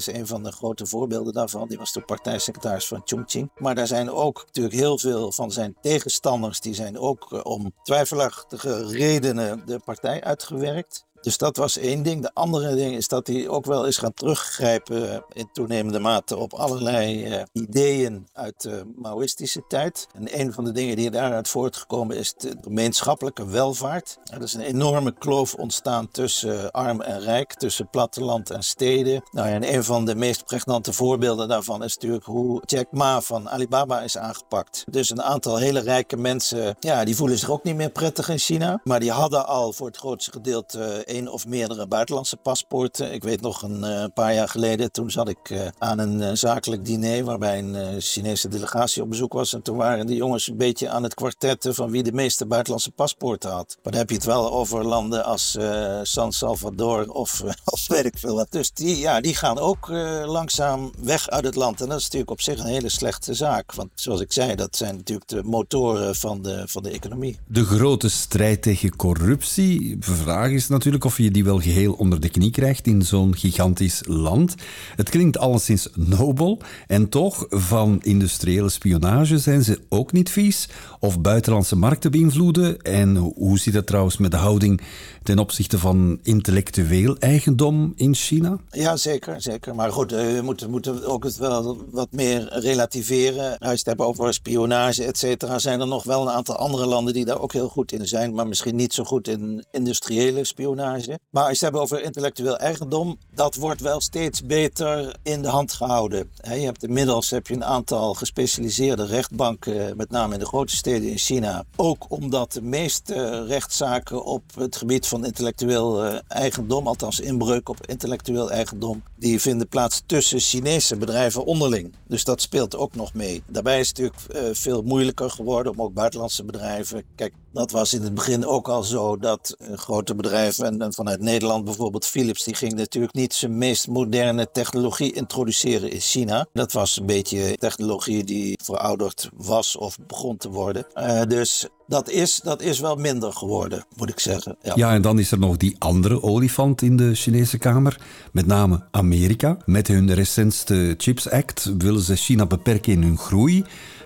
een 0.08 0.28
van 0.28 0.44
de 0.44 0.52
grote 0.52 0.86
voorbeelden 0.86 1.34
daarvan. 1.34 1.68
Die 1.68 1.78
was 1.78 1.92
de 1.92 2.02
partijsecretaris 2.02 2.88
van 2.88 3.02
Chongqing. 3.06 3.52
Maar 3.58 3.76
daar 3.76 3.88
zijn 3.88 4.12
ook 4.12 4.44
natuurlijk 4.46 4.76
heel 4.76 4.98
veel 4.98 5.32
van 5.32 5.52
zijn 5.52 5.76
tegenstanders, 5.82 6.60
die 6.60 6.74
zijn 6.74 7.00
ook 7.00 7.32
eh, 7.32 7.40
om 7.44 7.74
twijfelachtige 7.84 8.88
redenen 8.88 9.62
de 9.66 9.80
partij 9.80 10.24
uitgewerkt. 10.24 11.06
Dus 11.22 11.38
dat 11.38 11.58
was 11.58 11.78
één 11.78 12.04
ding. 12.04 12.22
De 12.22 12.32
andere 12.34 12.76
ding 12.76 12.96
is 12.96 13.08
dat 13.08 13.28
hij 13.28 13.48
ook 13.48 13.66
wel 13.66 13.86
is 13.86 13.98
gaan 13.98 14.14
teruggrijpen 14.14 15.24
in 15.34 15.50
toenemende 15.54 16.00
mate 16.00 16.38
op 16.38 16.54
allerlei 16.54 17.28
uh, 17.28 17.42
ideeën 17.54 18.28
uit 18.34 18.62
de 18.62 18.94
Maoïstische 18.96 19.64
tijd. 19.68 20.08
En 20.14 20.40
een 20.40 20.54
van 20.54 20.64
de 20.64 20.72
dingen 20.72 20.96
die 20.96 21.12
daaruit 21.12 21.48
voortgekomen 21.48 22.18
is 22.18 22.34
de 22.38 22.58
gemeenschappelijke 22.62 23.46
welvaart. 23.46 24.18
Er 24.24 24.42
is 24.42 24.54
een 24.54 24.62
enorme 24.62 25.14
kloof 25.18 25.54
ontstaan 25.54 26.10
tussen 26.12 26.72
arm 26.72 27.02
en 27.02 27.20
rijk, 27.22 27.54
tussen 27.54 27.90
platteland 27.90 28.50
en 28.50 28.64
steden. 28.64 29.24
Nou, 29.32 29.48
en 29.48 29.74
een 29.74 29.84
van 29.84 30.06
de 30.06 30.16
meest 30.16 30.46
pregnante 30.46 30.94
voorbeelden 30.94 31.48
daarvan 31.48 31.84
is 31.84 31.94
natuurlijk 31.94 32.26
hoe 32.26 32.62
Jack 32.66 32.88
Ma 32.92 33.22
van 33.22 33.50
Alibaba 33.50 34.02
is 34.02 34.18
aangepakt. 34.18 34.84
Dus 34.90 35.10
een 35.10 35.22
aantal 35.22 35.58
hele 35.58 35.80
rijke 35.80 36.18
mensen, 36.18 36.76
ja, 36.80 37.04
die 37.04 37.16
voelen 37.16 37.38
zich 37.38 37.50
ook 37.50 37.64
niet 37.64 37.76
meer 37.76 37.90
prettig 37.90 38.30
in 38.30 38.38
China. 38.38 38.82
Maar 38.84 39.00
die 39.00 39.12
hadden 39.12 39.48
al 39.48 39.74
voor 39.74 39.88
het 39.88 39.98
grootste 39.98 40.32
gedeelte 40.32 41.04
één 41.12 41.28
of 41.28 41.48
meerdere 41.48 41.88
buitenlandse 41.88 42.38
paspoorten. 42.38 43.14
Ik 43.14 43.24
weet 43.24 43.42
nog 43.42 43.62
een 43.62 43.84
uh, 43.84 44.06
paar 44.14 44.34
jaar 44.34 44.48
geleden, 44.50 44.92
toen 44.92 45.12
zat 45.12 45.30
ik 45.30 45.50
uh, 45.50 45.62
aan 45.78 46.00
een 46.00 46.22
uh, 46.22 46.30
zakelijk 46.34 46.86
diner 46.86 47.24
waarbij 47.24 47.60
een 47.60 48.02
Chinese 48.02 48.48
delegatie 48.48 49.02
op 49.02 49.10
bezoek 49.10 49.34
was. 49.34 49.54
En 49.54 49.62
toen 49.62 49.78
waren 49.78 50.08
die 50.08 50.16
jongens 50.16 50.48
een 50.48 50.58
beetje 50.58 50.90
aan 50.90 51.04
het 51.04 51.14
kwartetten 51.14 51.76
van 51.76 51.92
wie 51.92 52.04
de 52.04 52.12
meeste 52.12 52.46
buitenlandse 52.46 52.92
paspoorten 52.92 53.52
had. 53.52 53.78
Maar 53.84 53.92
dan 53.92 54.02
heb 54.02 54.10
je 54.10 54.16
het 54.16 54.26
wel 54.26 54.52
over 54.52 54.86
landen 54.86 55.26
als 55.26 55.58
San 56.04 56.32
Salvador 56.32 57.10
of, 57.10 57.44
of 57.74 57.88
weet 57.88 58.06
ik 58.06 58.18
veel 58.18 58.36
wat. 58.36 58.52
Dus 58.52 58.72
die, 58.72 58.98
ja, 58.98 59.22
die 59.22 59.36
gaan 59.36 59.60
ook 59.60 59.88
langzaam 60.26 60.92
weg 61.04 61.30
uit 61.30 61.44
het 61.44 61.56
land. 61.56 61.82
En 61.82 61.88
dat 61.88 61.98
is 61.98 62.04
natuurlijk 62.04 62.32
op 62.32 62.42
zich 62.42 62.60
een 62.60 62.66
hele 62.66 62.90
slechte 62.90 63.34
zaak. 63.34 63.74
Want 63.74 63.90
zoals 63.96 64.22
ik 64.22 64.32
zei, 64.32 64.56
dat 64.56 64.76
zijn 64.76 64.96
natuurlijk 64.96 65.28
de 65.28 65.44
motoren 65.44 66.16
van 66.16 66.42
de, 66.42 66.64
van 66.66 66.84
de 66.84 66.90
economie. 66.90 67.40
De 67.48 67.66
grote 67.66 68.10
strijd 68.10 68.62
tegen 68.62 68.96
corruptie. 68.96 69.98
De 69.98 70.12
vraag 70.12 70.50
is 70.50 70.68
natuurlijk 70.68 71.01
of 71.06 71.18
je 71.18 71.32
die 71.32 71.44
wel 71.44 71.60
geheel 71.60 71.94
onder 71.94 72.20
de 72.20 72.30
knie 72.30 72.52
krijgt 72.52 72.88
in 72.88 73.02
zo'n 73.02 73.36
gigantisch 73.36 74.02
land. 74.08 74.56
Het 74.96 75.10
klinkt 75.10 75.38
alleszins 75.38 75.90
nobel 75.96 76.62
en 76.88 77.10
toch, 77.10 77.46
van 77.50 78.00
industriële 78.02 78.70
spionage 78.70 79.38
zijn 79.38 79.64
ze 79.64 79.80
ook 79.90 80.12
niet 80.12 80.30
vies 80.30 80.70
of 81.00 81.22
buitenlandse 81.22 81.76
markten 81.76 82.12
beïnvloeden. 82.12 82.82
En 82.82 83.16
hoe 83.16 83.60
zit 83.60 83.74
het 83.74 83.88
trouwens 83.88 84.18
met 84.18 84.32
de 84.32 84.38
houding 84.38 84.82
ten 85.24 85.40
opzichte 85.40 85.80
van 85.80 86.20
intellectueel 86.24 87.18
eigendom 87.18 87.94
in 87.96 88.16
China? 88.16 88.58
Ja, 88.70 88.96
zeker. 88.96 89.42
zeker. 89.42 89.76
Maar 89.76 89.92
goed, 89.92 90.12
eh, 90.12 90.34
we 90.34 90.42
moeten, 90.44 90.70
moeten 90.70 91.06
ook 91.06 91.24
het 91.24 91.38
wel 91.38 91.86
wat 91.92 92.12
meer 92.12 92.60
relativeren. 92.60 93.58
Als 93.58 93.70
je 93.72 93.78
het 93.78 93.86
hebt 93.86 94.00
over 94.00 94.34
spionage, 94.34 95.04
et 95.04 95.18
cetera, 95.18 95.60
zijn 95.60 95.80
er 95.80 95.88
nog 95.88 96.04
wel 96.04 96.22
een 96.22 96.34
aantal 96.34 96.56
andere 96.56 96.86
landen 96.86 97.14
die 97.14 97.26
daar 97.26 97.40
ook 97.40 97.54
heel 97.54 97.70
goed 97.70 97.92
in 97.92 98.08
zijn, 98.08 98.34
maar 98.34 98.48
misschien 98.48 98.76
niet 98.76 98.94
zo 98.94 99.04
goed 99.04 99.28
in 99.28 99.66
industriële 99.72 100.44
spionage. 100.44 101.20
Maar 101.30 101.48
als 101.48 101.60
je 101.60 101.66
het 101.66 101.74
hebt 101.74 101.84
over 101.84 102.04
intellectueel 102.04 102.58
eigendom, 102.58 103.18
dat 103.34 103.56
wordt 103.56 103.82
wel 103.82 104.02
steeds 104.02 104.46
beter 104.46 105.16
in 105.24 105.42
de 105.42 105.48
hand 105.48 105.74
gehouden. 105.74 106.30
je 106.44 106.50
hebt 106.50 106.84
inmiddels 106.84 107.30
heb 107.30 107.48
je 107.48 107.54
een 107.54 107.64
aantal 107.64 108.14
gespecialiseerde 108.14 109.06
rechtbanken, 109.06 109.98
met 109.98 110.10
name 110.10 110.34
in 110.34 110.40
de 110.40 110.46
grote 110.46 110.76
steden 110.76 111.10
in 111.10 111.18
China. 111.18 111.64
Ook 111.76 112.06
omdat 112.10 112.52
de 112.52 112.62
meeste 112.62 113.46
rechtszaken 113.46 114.26
op 114.26 114.44
het 114.56 114.76
gebied 114.76 115.08
van 115.12 115.26
intellectueel 115.26 116.04
eh, 116.04 116.20
eigendom, 116.28 116.88
althans 116.88 117.20
inbreuk 117.20 117.70
op 117.70 117.88
intellectueel 117.88 118.52
eigendom, 118.52 119.04
die 119.16 119.42
vinden 119.42 119.68
plaats 119.68 120.04
tussen 120.06 120.40
Chinese 120.40 120.96
bedrijven 120.98 121.46
onderling. 121.46 121.94
Dus 122.08 122.24
dat 122.24 122.42
speelt 122.42 122.76
ook 122.76 122.96
nog 122.96 123.14
mee. 123.14 123.44
Daarbij 123.48 123.80
is 123.80 123.88
het 123.88 123.98
natuurlijk 123.98 124.34
eh, 124.34 124.54
veel 124.54 124.82
moeilijker 124.82 125.30
geworden 125.30 125.72
om 125.72 125.82
ook 125.82 125.94
buitenlandse 125.94 126.44
bedrijven. 126.44 127.04
Kijk, 127.16 127.34
dat 127.54 127.72
was 127.72 127.94
in 127.94 128.02
het 128.02 128.14
begin 128.14 128.46
ook 128.46 128.68
al 128.68 128.84
zo 128.84 129.18
dat 129.18 129.56
grote 129.76 130.16
bedrijven, 130.16 130.82
en, 130.82 130.94
vanuit 130.94 131.22
Nederland 131.22 131.66
bijvoorbeeld 131.66 132.06
Philips, 132.06 132.44
die 132.44 132.56
ging 132.56 132.74
natuurlijk 132.74 133.14
niet 133.14 133.34
zijn 133.34 133.58
meest 133.58 133.88
moderne 133.88 134.52
technologie 134.52 135.14
introduceren 135.14 135.92
in 135.92 136.00
China. 136.00 136.46
Dat 136.54 136.72
was 136.72 136.98
een 136.98 137.06
beetje 137.06 137.58
technologie 137.58 138.24
die 138.24 138.60
verouderd 138.64 139.30
was 139.36 139.76
of 139.76 139.98
begon 140.08 140.38
te 140.38 140.50
worden. 140.50 140.86
Uh, 140.96 141.22
dus 141.28 141.68
dat 141.88 142.10
is, 142.10 142.40
dat 142.44 142.62
is 142.62 142.80
wel 142.80 142.96
minder 142.96 143.34
geworden, 143.34 143.86
moet 143.96 144.10
ik 144.10 144.20
zeggen. 144.20 144.58
Ja. 144.62 144.74
ja, 144.76 144.94
en 144.94 145.02
dan 145.02 145.20
is 145.20 145.32
er 145.32 145.40
nog 145.40 145.58
die 145.58 145.76
andere 145.80 146.24
olifant 146.24 146.82
in 146.82 146.98
de 146.98 147.16
Chinese 147.16 147.58
Kamer, 147.58 148.02
met 148.32 148.46
name 148.46 148.84
Amerika. 148.92 149.58
Met 149.66 149.88
hun 149.88 150.14
recentste 150.14 150.96
Chips 150.98 151.30
Act 151.30 151.72
willen 151.78 152.02
ze 152.02 152.16
China 152.16 152.46
beperken 152.46 152.94
in 152.94 153.04
hun 153.04 153.18
groei 153.18 153.64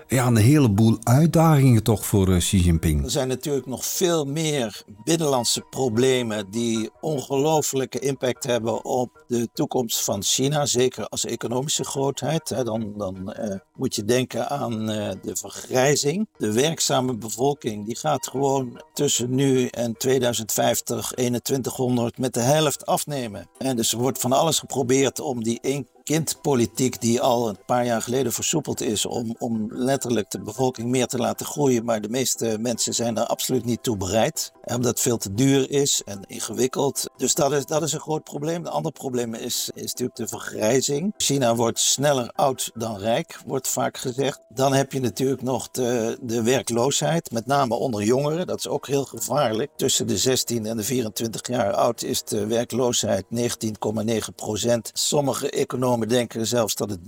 ja, 0.08 0.26
een 0.26 0.36
heleboel 0.36 0.96
uitdagingen 1.02 1.82
toch 1.82 2.06
voor 2.06 2.32
eh, 2.32 2.38
Xi 2.38 2.58
Jinping. 2.58 3.04
Er 3.04 3.10
zijn 3.10 3.28
natuurlijk 3.28 3.66
nog 3.66 3.84
veel 3.84 4.24
meer 4.24 4.82
binnenlandse 5.04 5.60
problemen 5.60 6.50
die 6.50 6.90
ongelooflijke 7.00 7.98
impact 7.98 8.44
hebben 8.44 8.84
op 8.84 9.24
de 9.28 9.48
toekomst 9.52 10.04
van 10.04 10.22
China, 10.22 10.66
zeker 10.66 11.08
als 11.08 11.24
economische 11.24 11.84
grootheid. 11.84 12.64
Dan, 12.64 12.92
dan 12.96 13.34
uh, 13.40 13.54
moet 13.74 13.94
je 13.94 14.04
denken 14.04 14.48
aan 14.48 14.90
uh, 14.90 15.10
de 15.22 15.36
vergrijzing. 15.36 16.28
De 16.38 16.52
werkzame 16.52 17.16
bevolking 17.16 17.86
die 17.86 17.96
gaat 17.96 18.26
gewoon 18.26 18.82
tussen 18.92 19.34
nu 19.34 19.66
en 19.66 19.96
2050, 19.96 21.12
2100 21.14 22.18
met 22.18 22.34
de 22.34 22.40
helft 22.40 22.86
afnemen. 22.86 23.48
En 23.58 23.76
dus 23.76 23.92
er 23.92 23.98
wordt 23.98 24.18
van 24.18 24.32
alles 24.32 24.58
geprobeerd 24.58 25.20
om 25.20 25.42
die 25.42 25.58
1 25.60 25.86
kindpolitiek 26.06 27.00
die 27.00 27.20
al 27.20 27.48
een 27.48 27.58
paar 27.66 27.84
jaar 27.84 28.02
geleden 28.02 28.32
versoepeld 28.32 28.80
is 28.80 29.06
om, 29.06 29.34
om 29.38 29.66
letterlijk 29.70 30.30
de 30.30 30.40
bevolking 30.40 30.88
meer 30.88 31.06
te 31.06 31.18
laten 31.18 31.46
groeien. 31.46 31.84
Maar 31.84 32.00
de 32.00 32.08
meeste 32.08 32.56
mensen 32.60 32.94
zijn 32.94 33.14
daar 33.14 33.26
absoluut 33.26 33.64
niet 33.64 33.82
toe 33.82 33.96
bereid. 33.96 34.52
Omdat 34.64 34.84
het 34.84 35.00
veel 35.00 35.16
te 35.16 35.34
duur 35.34 35.70
is 35.70 36.02
en 36.04 36.20
ingewikkeld. 36.26 37.10
Dus 37.16 37.34
dat 37.34 37.52
is, 37.52 37.66
dat 37.66 37.82
is 37.82 37.92
een 37.92 38.00
groot 38.00 38.24
probleem. 38.24 38.62
De 38.62 38.70
andere 38.70 38.94
probleem 38.94 39.34
is, 39.34 39.70
is 39.74 39.90
natuurlijk 39.90 40.16
de 40.16 40.28
vergrijzing. 40.28 41.14
China 41.16 41.54
wordt 41.54 41.78
sneller 41.78 42.30
oud 42.34 42.70
dan 42.74 42.98
rijk, 42.98 43.38
wordt 43.46 43.68
vaak 43.68 43.98
gezegd. 43.98 44.40
Dan 44.48 44.72
heb 44.72 44.92
je 44.92 45.00
natuurlijk 45.00 45.42
nog 45.42 45.70
de, 45.70 46.18
de 46.22 46.42
werkloosheid, 46.42 47.30
met 47.30 47.46
name 47.46 47.74
onder 47.74 48.02
jongeren. 48.02 48.46
Dat 48.46 48.58
is 48.58 48.68
ook 48.68 48.86
heel 48.86 49.04
gevaarlijk. 49.04 49.70
Tussen 49.76 50.06
de 50.06 50.16
16 50.16 50.66
en 50.66 50.76
de 50.76 50.82
24 50.82 51.48
jaar 51.48 51.72
oud 51.72 52.02
is 52.02 52.22
de 52.24 52.46
werkloosheid 52.46 53.24
19,9 53.34 54.34
procent. 54.36 54.90
Sommige 54.94 55.50
economen 55.50 55.95
economen 55.96 56.08
denken 56.08 56.46
zelfs 56.46 56.74
dat 56.74 56.90
het 56.90 57.00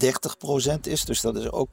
30% 0.78 0.80
is. 0.80 1.04
Dus 1.04 1.20
dat 1.20 1.36
is 1.36 1.50
ook, 1.50 1.68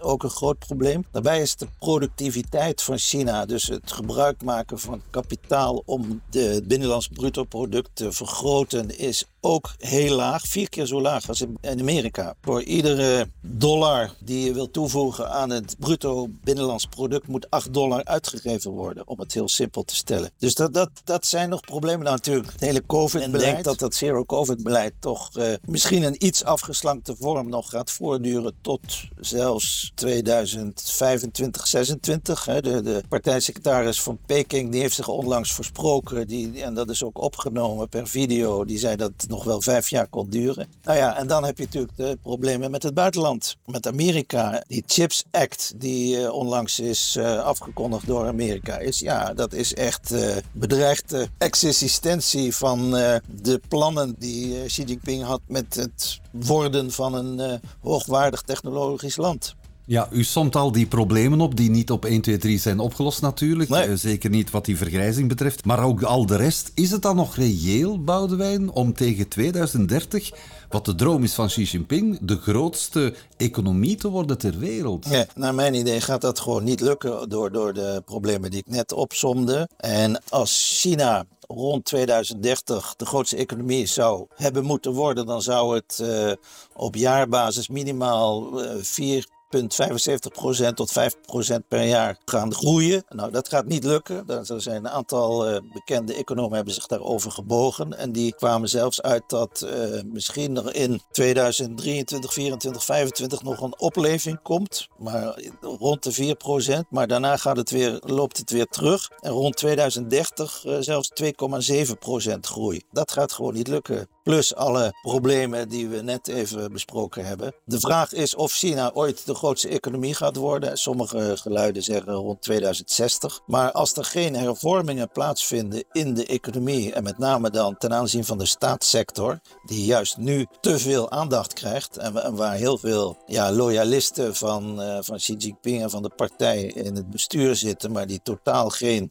ook 0.00 0.22
een 0.22 0.30
groot 0.30 0.58
probleem. 0.58 1.04
Daarbij 1.10 1.40
is 1.40 1.56
de 1.56 1.66
productiviteit 1.78 2.82
van 2.82 2.98
China, 2.98 3.46
dus 3.46 3.68
het 3.68 3.92
gebruik 3.92 4.42
maken 4.42 4.78
van 4.78 5.02
kapitaal 5.10 5.82
om 5.86 6.22
de 6.30 6.62
binnenlands 6.64 7.08
bruto 7.08 7.44
product 7.44 7.90
te 7.92 8.12
vergroten, 8.12 8.98
is 8.98 9.24
ook 9.40 9.74
heel 9.78 10.16
laag. 10.16 10.46
Vier 10.46 10.68
keer 10.68 10.86
zo 10.86 11.00
laag 11.00 11.28
als 11.28 11.40
in 11.40 11.80
Amerika. 11.80 12.34
Voor 12.40 12.62
iedere 12.62 13.28
dollar 13.40 14.10
die 14.20 14.44
je 14.44 14.52
wil 14.52 14.70
toevoegen 14.70 15.30
aan 15.30 15.50
het 15.50 15.76
bruto 15.78 16.28
binnenlands 16.44 16.86
product 16.86 17.26
moet 17.26 17.50
8 17.50 17.74
dollar 17.74 18.04
uitgegeven 18.04 18.70
worden. 18.70 19.08
Om 19.08 19.20
het 19.20 19.34
heel 19.34 19.48
simpel 19.48 19.82
te 19.82 19.96
stellen. 19.96 20.30
Dus 20.38 20.54
dat, 20.54 20.74
dat, 20.74 20.90
dat 21.04 21.26
zijn 21.26 21.48
nog 21.48 21.60
problemen. 21.60 22.04
Nou, 22.04 22.16
natuurlijk, 22.16 22.52
het 22.52 22.60
hele 22.60 22.86
COVID-beleid. 22.86 23.42
En 23.42 23.52
denk 23.52 23.64
dat 23.64 23.78
dat 23.78 23.94
zero-COVID-beleid 23.94 24.94
toch 24.98 25.36
uh, 25.36 25.52
misschien 25.64 26.02
een 26.02 26.26
iets 26.26 26.44
afgeslankte 26.44 27.16
vorm 27.18 27.48
nog 27.48 27.70
gaat 27.70 27.90
voortduren 27.90 28.54
tot 28.60 28.80
zelfs 29.20 29.92
2025, 29.94 31.66
26. 31.66 32.44
De, 32.44 32.60
de 32.82 33.02
partijsecretaris 33.08 34.02
van 34.02 34.18
Peking 34.26 34.70
die 34.70 34.80
heeft 34.80 34.94
zich 34.94 35.08
onlangs 35.08 35.52
versproken. 35.52 36.26
Die, 36.26 36.62
en 36.62 36.74
dat 36.74 36.90
is 36.90 37.02
ook 37.02 37.22
opgenomen 37.22 37.88
per 37.88 38.08
video. 38.08 38.64
Die 38.64 38.78
zei 38.78 38.96
dat 38.96 39.27
nog 39.28 39.44
wel 39.44 39.60
vijf 39.60 39.88
jaar 39.88 40.06
kon 40.06 40.30
duren. 40.30 40.68
Nou 40.82 40.98
ja, 40.98 41.16
en 41.16 41.26
dan 41.26 41.44
heb 41.44 41.58
je 41.58 41.64
natuurlijk 41.64 41.96
de 41.96 42.18
problemen 42.22 42.70
met 42.70 42.82
het 42.82 42.94
buitenland. 42.94 43.56
Met 43.66 43.86
Amerika. 43.86 44.64
Die 44.66 44.82
Chips 44.86 45.24
Act 45.30 45.72
die 45.76 46.16
uh, 46.16 46.32
onlangs 46.32 46.80
is 46.80 47.16
uh, 47.18 47.42
afgekondigd 47.42 48.06
door 48.06 48.26
Amerika. 48.26 48.78
Is, 48.78 48.98
ja, 48.98 49.34
dat 49.34 49.52
is 49.52 49.74
echt 49.74 50.12
uh, 50.12 50.36
bedreigde 50.52 51.28
existentie 51.38 52.54
van 52.54 52.90
de 52.90 53.60
plannen 53.68 54.14
die 54.18 54.64
Xi 54.66 54.82
Jinping 54.82 55.22
had 55.22 55.40
met 55.46 55.74
het 55.74 56.20
worden 56.30 56.90
van 56.90 57.14
een 57.14 57.60
hoogwaardig 57.80 58.42
technologisch 58.42 59.16
land. 59.16 59.56
Ja, 59.88 60.08
u 60.12 60.24
somt 60.24 60.56
al 60.56 60.72
die 60.72 60.86
problemen 60.86 61.40
op 61.40 61.56
die 61.56 61.70
niet 61.70 61.90
op 61.90 62.04
1, 62.04 62.20
2, 62.20 62.38
3 62.38 62.58
zijn 62.58 62.78
opgelost 62.78 63.20
natuurlijk. 63.20 63.70
Nee. 63.70 63.88
Uh, 63.88 63.94
zeker 63.96 64.30
niet 64.30 64.50
wat 64.50 64.64
die 64.64 64.76
vergrijzing 64.76 65.28
betreft. 65.28 65.64
Maar 65.64 65.84
ook 65.84 66.02
al 66.02 66.26
de 66.26 66.36
rest. 66.36 66.70
Is 66.74 66.90
het 66.90 67.02
dan 67.02 67.16
nog 67.16 67.36
reëel, 67.36 68.02
Boudewijn, 68.04 68.70
om 68.70 68.94
tegen 68.94 69.28
2030, 69.28 70.30
wat 70.68 70.84
de 70.84 70.94
droom 70.94 71.22
is 71.22 71.34
van 71.34 71.46
Xi 71.46 71.62
Jinping, 71.62 72.18
de 72.22 72.36
grootste 72.36 73.14
economie 73.36 73.96
te 73.96 74.08
worden 74.08 74.38
ter 74.38 74.58
wereld? 74.58 75.06
Ja, 75.10 75.26
naar 75.34 75.54
mijn 75.54 75.74
idee 75.74 76.00
gaat 76.00 76.20
dat 76.20 76.40
gewoon 76.40 76.64
niet 76.64 76.80
lukken 76.80 77.28
door, 77.28 77.52
door 77.52 77.72
de 77.72 78.02
problemen 78.04 78.50
die 78.50 78.60
ik 78.60 78.68
net 78.68 78.92
opsomde. 78.92 79.68
En 79.76 80.22
als 80.28 80.78
China 80.80 81.24
rond 81.46 81.84
2030 81.84 82.94
de 82.96 83.06
grootste 83.06 83.36
economie 83.36 83.86
zou 83.86 84.26
hebben 84.34 84.64
moeten 84.64 84.92
worden, 84.92 85.26
dan 85.26 85.42
zou 85.42 85.74
het 85.74 85.98
uh, 86.02 86.32
op 86.74 86.94
jaarbasis 86.94 87.68
minimaal 87.68 88.64
uh, 88.64 88.70
4 88.80 89.26
0,75% 89.56 90.74
tot 90.74 90.92
5% 90.92 91.68
per 91.68 91.82
jaar 91.82 92.18
gaan 92.24 92.54
groeien. 92.54 93.04
Nou, 93.08 93.30
dat 93.30 93.48
gaat 93.48 93.66
niet 93.66 93.84
lukken. 93.84 94.28
Er 94.28 94.62
zijn 94.62 94.76
een 94.76 94.88
aantal 94.88 95.50
uh, 95.50 95.58
bekende 95.72 96.14
economen 96.14 96.56
hebben 96.56 96.74
zich 96.74 96.86
daarover 96.86 97.30
gebogen. 97.30 97.98
En 97.98 98.12
die 98.12 98.34
kwamen 98.34 98.68
zelfs 98.68 99.02
uit 99.02 99.22
dat 99.26 99.66
uh, 99.66 100.02
misschien 100.04 100.56
in 100.74 101.00
2023, 101.10 102.30
2024, 102.30 102.80
2025 102.82 103.42
nog 103.42 103.60
een 103.60 103.78
opleving 103.78 104.42
komt. 104.42 104.88
Maar 104.98 105.42
rond 105.60 106.02
de 106.02 106.36
4%. 106.84 106.88
Maar 106.90 107.06
daarna 107.06 107.36
gaat 107.36 107.56
het 107.56 107.70
weer, 107.70 108.00
loopt 108.04 108.36
het 108.36 108.50
weer 108.50 108.66
terug. 108.66 109.10
En 109.20 109.30
rond 109.30 109.56
2030 109.56 110.64
uh, 110.64 110.76
zelfs 110.80 111.10
2,7% 111.22 112.38
groei. 112.40 112.82
Dat 112.92 113.12
gaat 113.12 113.32
gewoon 113.32 113.54
niet 113.54 113.68
lukken. 113.68 114.08
Plus 114.22 114.54
alle 114.54 114.98
problemen 115.02 115.68
die 115.68 115.88
we 115.88 116.02
net 116.02 116.28
even 116.28 116.72
besproken 116.72 117.24
hebben. 117.24 117.54
De 117.64 117.80
vraag 117.80 118.12
is 118.12 118.34
of 118.34 118.52
China 118.52 118.90
ooit 118.94 119.26
de 119.26 119.34
grootste 119.38 119.68
economie 119.68 120.14
gaat 120.14 120.36
worden. 120.36 120.76
Sommige 120.76 121.36
geluiden 121.36 121.82
zeggen 121.82 122.12
rond 122.12 122.42
2060. 122.42 123.40
Maar 123.46 123.72
als 123.72 123.96
er 123.96 124.04
geen 124.04 124.36
hervormingen 124.36 125.10
plaatsvinden 125.10 125.84
in 125.92 126.14
de 126.14 126.26
economie. 126.26 126.92
En 126.92 127.02
met 127.02 127.18
name 127.18 127.50
dan 127.50 127.76
ten 127.76 127.92
aanzien 127.92 128.24
van 128.24 128.38
de 128.38 128.46
staatssector. 128.46 129.40
Die 129.66 129.84
juist 129.84 130.16
nu 130.16 130.46
te 130.60 130.78
veel 130.78 131.10
aandacht 131.10 131.52
krijgt. 131.52 131.96
En 131.96 132.36
waar 132.36 132.54
heel 132.54 132.78
veel 132.78 133.16
ja, 133.26 133.52
loyalisten 133.52 134.36
van, 134.36 134.82
uh, 134.82 134.98
van 135.00 135.16
Xi 135.16 135.34
Jinping 135.34 135.82
en 135.82 135.90
van 135.90 136.02
de 136.02 136.12
partij 136.16 136.62
in 136.62 136.94
het 136.94 137.10
bestuur 137.10 137.56
zitten. 137.56 137.92
Maar 137.92 138.06
die 138.06 138.20
totaal 138.22 138.68
geen 138.68 139.10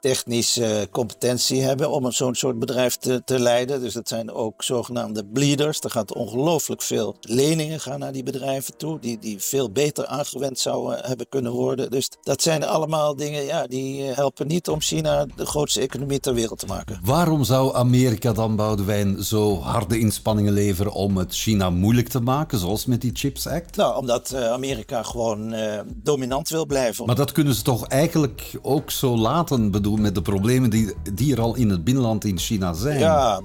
technische 0.00 0.88
competentie 0.90 1.62
hebben 1.62 1.90
om 1.90 2.12
zo'n 2.12 2.34
soort 2.34 2.58
bedrijf 2.58 2.96
te, 2.96 3.22
te 3.24 3.38
leiden. 3.38 3.80
Dus 3.80 3.94
dat 3.94 4.08
zijn 4.08 4.32
ook 4.32 4.62
zogenaamde 4.62 5.24
bleeders. 5.24 5.80
Er 5.80 5.90
gaat 5.90 6.14
ongelooflijk 6.14 6.82
veel 6.82 7.16
leningen 7.20 7.80
gaan 7.80 7.98
naar 7.98 8.12
die 8.12 8.22
bedrijven 8.22 8.76
toe, 8.76 8.98
die, 8.98 9.18
die 9.18 9.38
veel 9.38 9.70
beter 9.70 10.06
aangewend 10.06 10.58
zouden 10.58 11.04
hebben 11.04 11.28
kunnen 11.28 11.52
worden. 11.52 11.90
Dus 11.90 12.08
dat 12.22 12.42
zijn 12.42 12.64
allemaal 12.64 13.16
dingen 13.16 13.44
ja, 13.44 13.66
die 13.66 14.08
eh, 14.08 14.16
helpen 14.16 14.46
niet 14.46 14.68
om 14.68 14.80
China 14.80 15.26
de 15.36 15.46
grootste 15.46 15.80
economie 15.80 16.20
ter 16.20 16.34
wereld 16.34 16.58
te 16.58 16.66
maken. 16.66 17.00
Waarom 17.04 17.44
zou 17.44 17.74
Amerika 17.74 18.32
dan, 18.32 18.56
Boudewijn, 18.56 19.24
zo 19.24 19.58
harde 19.58 19.98
inspanningen 19.98 20.52
leveren 20.52 20.92
om 20.92 21.16
het 21.16 21.34
China 21.34 21.70
moeilijk 21.70 22.08
te 22.08 22.20
maken, 22.20 22.58
zoals 22.58 22.86
met 22.86 23.00
die 23.00 23.10
Chips 23.14 23.46
Act? 23.46 23.76
Nou, 23.76 23.96
omdat 23.96 24.32
uh, 24.34 24.50
Amerika 24.50 25.02
gewoon 25.02 25.54
uh, 25.54 25.80
dominant 25.94 26.48
wil 26.48 26.66
blijven. 26.66 27.06
Maar 27.06 27.14
dat 27.14 27.32
kunnen 27.32 27.54
ze 27.54 27.62
toch 27.62 27.86
eigenlijk 27.86 28.58
ook 28.62 28.90
zo 28.90 29.16
laten, 29.16 29.70
bedoel 29.70 29.89
met 29.96 30.14
de 30.14 30.22
problemen 30.22 30.70
die, 30.70 30.94
die 31.12 31.32
er 31.32 31.40
al 31.40 31.54
in 31.56 31.70
het 31.70 31.84
binnenland 31.84 32.24
in 32.24 32.38
China 32.38 32.72
zijn. 32.72 32.98
Ja, 32.98 33.40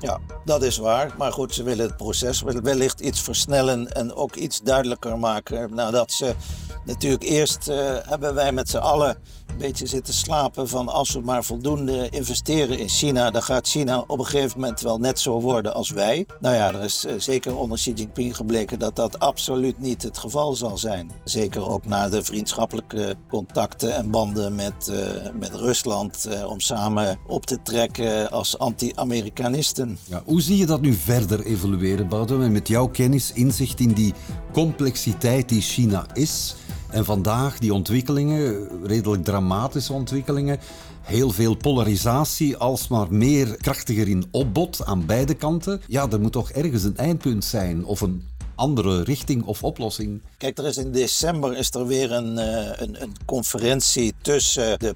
Ja, 0.00 0.18
dat 0.44 0.62
is 0.62 0.76
waar. 0.76 1.14
Maar 1.18 1.32
goed, 1.32 1.54
ze 1.54 1.62
willen 1.62 1.86
het 1.86 1.96
proces 1.96 2.42
wellicht 2.42 3.00
iets 3.00 3.20
versnellen 3.20 3.92
en 3.92 4.14
ook 4.14 4.34
iets 4.34 4.60
duidelijker 4.60 5.18
maken. 5.18 5.74
Nadat 5.74 6.12
ze 6.12 6.34
natuurlijk 6.84 7.22
eerst 7.22 7.68
uh, 7.68 7.76
hebben 8.02 8.34
wij 8.34 8.52
met 8.52 8.68
z'n 8.68 8.76
allen 8.76 9.16
een 9.52 9.58
beetje 9.58 9.86
zitten 9.86 10.14
slapen 10.14 10.68
van 10.68 10.88
als 10.88 11.12
we 11.12 11.20
maar 11.20 11.44
voldoende 11.44 12.08
investeren 12.10 12.78
in 12.78 12.88
China, 12.88 13.30
dan 13.30 13.42
gaat 13.42 13.68
China 13.68 14.04
op 14.06 14.18
een 14.18 14.26
gegeven 14.26 14.60
moment 14.60 14.80
wel 14.80 14.98
net 14.98 15.20
zo 15.20 15.40
worden 15.40 15.74
als 15.74 15.90
wij. 15.90 16.26
Nou 16.40 16.54
ja, 16.54 16.72
er 16.72 16.82
is 16.82 17.04
uh, 17.04 17.12
zeker 17.18 17.56
onder 17.56 17.78
Xi 17.78 17.92
Jinping 17.92 18.36
gebleken 18.36 18.78
dat 18.78 18.96
dat 18.96 19.18
absoluut 19.18 19.78
niet 19.78 20.02
het 20.02 20.18
geval 20.18 20.54
zal 20.54 20.78
zijn. 20.78 21.10
Zeker 21.24 21.68
ook 21.68 21.86
na 21.86 22.08
de 22.08 22.24
vriendschappelijke 22.24 23.16
contacten 23.28 23.94
en 23.94 24.10
banden 24.10 24.54
met, 24.54 24.90
uh, 24.90 24.96
met 25.38 25.54
Rusland 25.54 26.28
om 26.46 26.60
samen 26.60 27.18
op 27.26 27.46
te 27.46 27.62
trekken 27.62 28.30
als 28.30 28.58
anti-Amerikanisten. 28.58 29.98
Ja, 30.04 30.22
hoe 30.24 30.42
zie 30.42 30.56
je 30.56 30.66
dat 30.66 30.80
nu 30.80 30.94
verder 30.94 31.44
evolueren, 31.44 32.08
Boudewijn, 32.08 32.52
met 32.52 32.68
jouw 32.68 32.88
kennis, 32.88 33.32
inzicht 33.32 33.80
in 33.80 33.92
die 33.92 34.14
complexiteit 34.52 35.48
die 35.48 35.60
China 35.60 36.06
is? 36.12 36.54
En 36.92 37.04
vandaag 37.04 37.58
die 37.58 37.74
ontwikkelingen, 37.74 38.68
redelijk 38.84 39.24
dramatische 39.24 39.92
ontwikkelingen, 39.92 40.58
heel 41.02 41.30
veel 41.30 41.54
polarisatie, 41.54 42.56
alsmaar 42.56 43.14
meer 43.14 43.56
krachtiger 43.56 44.08
in 44.08 44.24
opbod 44.30 44.84
aan 44.84 45.06
beide 45.06 45.34
kanten. 45.34 45.80
Ja, 45.86 46.10
er 46.10 46.20
moet 46.20 46.32
toch 46.32 46.50
ergens 46.50 46.84
een 46.84 46.96
eindpunt 46.96 47.44
zijn 47.44 47.84
of 47.84 48.00
een 48.00 48.22
andere 48.54 49.02
richting 49.02 49.44
of 49.44 49.64
oplossing? 49.64 50.22
Kijk, 50.38 50.58
er 50.58 50.66
is 50.66 50.76
in 50.76 50.92
december 50.92 51.56
is 51.56 51.70
er 51.70 51.86
weer 51.86 52.12
een, 52.12 52.38
uh, 52.38 52.70
een, 52.76 53.02
een, 53.02 53.12
conferentie 53.26 54.14
tussen 54.22 54.78
de 54.78 54.94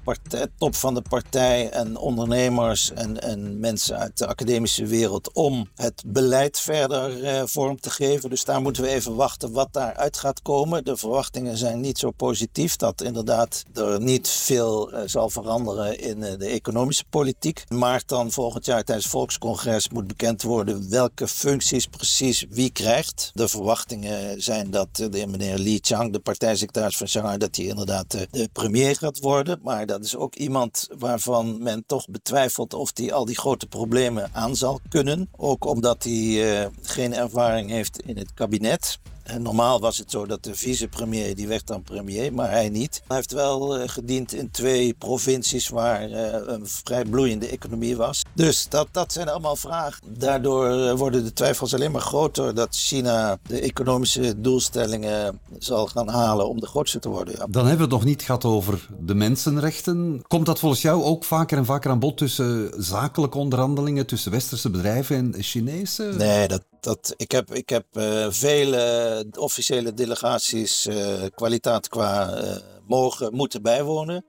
top 0.57 0.75
van 0.75 0.93
de 0.93 1.01
partij 1.01 1.69
en 1.69 1.97
ondernemers 1.97 2.91
en, 2.91 3.21
en, 3.21 3.59
mensen 3.59 3.97
uit 3.97 4.17
de 4.17 4.27
academische 4.27 4.85
wereld 4.85 5.33
om 5.33 5.69
het 5.75 6.03
beleid 6.05 6.59
verder 6.59 7.23
uh, 7.23 7.41
vorm 7.45 7.79
te 7.79 7.89
geven. 7.89 8.29
Dus 8.29 8.43
daar 8.43 8.61
moeten 8.61 8.83
we 8.83 8.89
even 8.89 9.15
wachten 9.15 9.51
wat 9.51 9.67
daaruit 9.71 10.17
gaat 10.17 10.41
komen. 10.41 10.83
De 10.83 10.97
verwachtingen 10.97 11.57
zijn 11.57 11.79
niet 11.79 11.97
zo 11.97 12.11
positief 12.11 12.75
dat 12.75 13.01
inderdaad 13.01 13.63
er 13.73 14.01
niet 14.01 14.27
veel 14.27 14.93
uh, 14.93 14.99
zal 15.05 15.29
veranderen 15.29 15.99
in 15.99 16.19
de 16.19 16.45
economische 16.45 17.05
politiek. 17.09 17.63
Maar 17.67 18.03
dan 18.05 18.31
volgend 18.31 18.65
jaar 18.65 18.83
tijdens 18.83 19.05
het 19.05 19.15
Volkscongres 19.15 19.89
moet 19.89 20.07
bekend 20.07 20.41
worden 20.41 20.89
welke 20.89 21.27
functies 21.27 21.85
precies 21.85 22.45
wie 22.49 22.71
krijgt. 22.71 23.31
Verwachtingen 23.49 24.41
zijn 24.41 24.71
dat 24.71 24.95
de 24.95 25.27
meneer 25.27 25.57
Li 25.57 25.79
Chang, 25.81 26.13
de 26.13 26.19
partijsecretaris 26.19 26.97
van 26.97 27.07
Shanghai, 27.07 27.37
dat 27.37 27.55
hij 27.55 27.65
inderdaad 27.65 28.13
eh, 28.13 28.21
de 28.31 28.49
premier 28.53 28.95
gaat 28.95 29.19
worden. 29.19 29.59
Maar 29.63 29.85
dat 29.85 30.03
is 30.03 30.15
ook 30.15 30.35
iemand 30.35 30.87
waarvan 30.97 31.63
men 31.63 31.83
toch 31.85 32.07
betwijfelt 32.09 32.73
of 32.73 32.91
hij 32.93 33.13
al 33.13 33.25
die 33.25 33.37
grote 33.37 33.67
problemen 33.67 34.29
aan 34.33 34.55
zal 34.55 34.79
kunnen. 34.89 35.29
Ook 35.35 35.65
omdat 35.65 36.03
hij 36.03 36.13
uh, 36.13 36.65
geen 36.81 37.13
ervaring 37.13 37.69
heeft 37.69 38.01
in 38.01 38.17
het 38.17 38.33
kabinet. 38.33 38.99
En 39.27 39.41
normaal 39.41 39.79
was 39.79 39.97
het 39.97 40.11
zo 40.11 40.25
dat 40.25 40.43
de 40.43 40.55
vicepremier, 40.55 41.35
die 41.35 41.47
werd 41.47 41.67
dan 41.67 41.83
premier, 41.83 42.33
maar 42.33 42.49
hij 42.49 42.69
niet. 42.69 43.01
Hij 43.07 43.15
heeft 43.15 43.31
wel 43.31 43.81
uh, 43.81 43.87
gediend 43.87 44.33
in 44.33 44.51
twee 44.51 44.93
provincies 44.93 45.69
waar 45.69 46.09
uh, 46.09 46.17
een 46.45 46.67
vrij 46.67 47.05
bloeiende 47.05 47.47
economie 47.47 47.97
was. 47.97 48.21
Dus 48.33 48.67
dat, 48.69 48.87
dat 48.91 49.13
zijn 49.13 49.29
allemaal 49.29 49.55
vragen. 49.55 50.03
Daardoor 50.17 50.69
uh, 50.69 50.93
worden 50.93 51.23
de 51.23 51.33
twijfels 51.33 51.73
alleen 51.73 51.91
maar 51.91 52.01
groter 52.01 52.55
dat 52.55 52.75
China 52.75 53.37
de 53.47 53.59
economische 53.59 54.41
doelstellingen 54.41 55.39
zal 55.59 55.85
gaan 55.87 56.07
halen 56.07 56.49
om 56.49 56.59
de 56.59 56.67
grootste 56.67 56.99
te 56.99 57.09
worden. 57.09 57.33
Ja. 57.37 57.45
Dan 57.49 57.67
hebben 57.67 57.87
we 57.87 57.93
het 57.93 58.01
nog 58.01 58.09
niet 58.09 58.21
gehad 58.21 58.45
over 58.45 58.87
de 58.99 59.15
mensenrechten. 59.15 60.23
Komt 60.27 60.45
dat 60.45 60.59
volgens 60.59 60.81
jou 60.81 61.03
ook 61.03 61.23
vaker 61.23 61.57
en 61.57 61.65
vaker 61.65 61.91
aan 61.91 61.99
bod 61.99 62.17
tussen 62.17 62.71
zakelijke 62.77 63.37
onderhandelingen 63.37 64.05
tussen 64.05 64.31
westerse 64.31 64.69
bedrijven 64.69 65.15
en 65.15 65.43
Chinese? 65.43 66.13
Nee, 66.17 66.47
dat, 66.47 66.63
dat, 66.87 67.13
ik 67.17 67.31
heb, 67.31 67.53
ik 67.53 67.69
heb 67.69 67.85
uh, 67.93 68.27
vele 68.29 69.25
officiële 69.39 69.93
delegaties 69.93 70.85
uh, 70.85 71.23
kwaliteit 71.35 71.89
qua 71.89 72.41
uh, 72.41 72.55
mogen 72.87 73.33
moeten 73.33 73.61
bijwonen. 73.61 74.25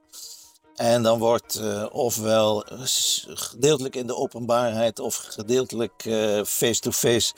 En 0.74 1.02
dan 1.02 1.18
wordt 1.18 1.60
ofwel 1.92 2.64
gedeeltelijk 3.24 3.96
in 3.96 4.06
de 4.06 4.16
openbaarheid 4.16 4.98
of 4.98 5.16
gedeeltelijk 5.16 6.02
face-to-face 6.46 7.34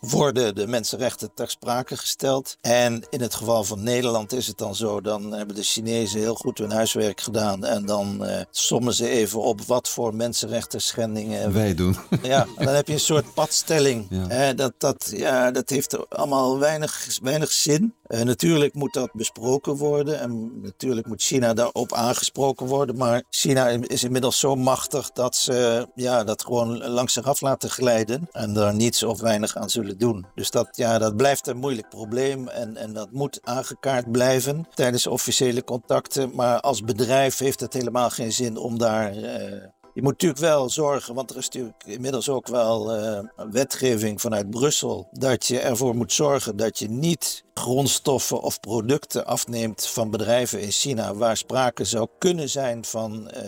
worden 0.00 0.54
de 0.54 0.66
mensenrechten 0.66 1.30
ter 1.34 1.50
sprake 1.50 1.96
gesteld. 1.96 2.56
En 2.60 3.02
in 3.10 3.20
het 3.20 3.34
geval 3.34 3.64
van 3.64 3.82
Nederland 3.82 4.32
is 4.32 4.46
het 4.46 4.58
dan 4.58 4.74
zo, 4.74 5.00
dan 5.00 5.32
hebben 5.32 5.56
de 5.56 5.62
Chinezen 5.62 6.20
heel 6.20 6.34
goed 6.34 6.58
hun 6.58 6.70
huiswerk 6.70 7.20
gedaan 7.20 7.64
en 7.64 7.86
dan 7.86 8.18
uh, 8.20 8.40
sommen 8.50 8.94
ze 8.94 9.08
even 9.08 9.40
op 9.40 9.62
wat 9.62 9.88
voor 9.88 10.14
mensenrechten 10.14 10.80
schendingen 10.80 11.52
wij 11.52 11.74
doen. 11.74 11.96
Ja, 12.22 12.46
dan 12.56 12.74
heb 12.74 12.86
je 12.86 12.92
een 12.92 13.00
soort 13.00 13.34
padstelling. 13.34 14.06
Ja. 14.10 14.28
Eh, 14.28 14.56
dat, 14.56 14.72
dat, 14.78 15.12
ja, 15.16 15.50
dat 15.50 15.68
heeft 15.68 16.10
allemaal 16.10 16.58
weinig, 16.58 17.18
weinig 17.22 17.52
zin. 17.52 17.94
Uh, 18.08 18.20
natuurlijk 18.20 18.74
moet 18.74 18.92
dat 18.92 19.10
besproken 19.12 19.76
worden 19.76 20.20
en 20.20 20.60
natuurlijk 20.62 21.06
moet 21.06 21.22
China 21.22 21.54
daarop 21.54 21.92
aangesproken 21.92 22.66
worden, 22.66 22.96
maar 22.96 23.22
China 23.30 23.68
is 23.68 24.04
inmiddels 24.04 24.38
zo 24.38 24.56
machtig 24.56 25.10
dat 25.10 25.36
ze 25.36 25.88
ja, 25.94 26.24
dat 26.24 26.44
gewoon 26.44 26.88
langs 26.88 27.12
zich 27.12 27.24
af 27.24 27.40
laten 27.40 27.70
glijden 27.70 28.28
en 28.32 28.52
daar 28.52 28.74
niets 28.74 29.02
of 29.02 29.20
weinig 29.20 29.56
aan 29.56 29.70
zullen 29.70 29.87
doen. 29.96 30.26
Dus 30.34 30.50
dat, 30.50 30.68
ja, 30.70 30.98
dat 30.98 31.16
blijft 31.16 31.46
een 31.46 31.56
moeilijk 31.56 31.88
probleem 31.88 32.48
en, 32.48 32.76
en 32.76 32.92
dat 32.92 33.12
moet 33.12 33.38
aangekaart 33.42 34.12
blijven 34.12 34.66
tijdens 34.74 35.06
officiële 35.06 35.64
contacten. 35.64 36.34
Maar 36.34 36.60
als 36.60 36.82
bedrijf 36.82 37.38
heeft 37.38 37.60
het 37.60 37.72
helemaal 37.72 38.10
geen 38.10 38.32
zin 38.32 38.56
om 38.56 38.78
daar. 38.78 39.16
Uh, 39.16 39.64
je 39.94 40.04
moet 40.04 40.12
natuurlijk 40.12 40.40
wel 40.40 40.70
zorgen, 40.70 41.14
want 41.14 41.30
er 41.30 41.36
is 41.36 41.44
natuurlijk 41.44 41.84
inmiddels 41.86 42.28
ook 42.28 42.46
wel 42.48 42.98
uh, 42.98 43.20
wetgeving 43.50 44.20
vanuit 44.20 44.50
Brussel, 44.50 45.08
dat 45.12 45.46
je 45.46 45.58
ervoor 45.58 45.94
moet 45.94 46.12
zorgen 46.12 46.56
dat 46.56 46.78
je 46.78 46.90
niet 46.90 47.44
grondstoffen 47.54 48.40
of 48.40 48.60
producten 48.60 49.26
afneemt 49.26 49.86
van 49.86 50.10
bedrijven 50.10 50.60
in 50.60 50.70
China 50.70 51.14
waar 51.14 51.36
sprake 51.36 51.84
zou 51.84 52.08
kunnen 52.18 52.48
zijn 52.48 52.84
van 52.84 53.30
uh, 53.36 53.42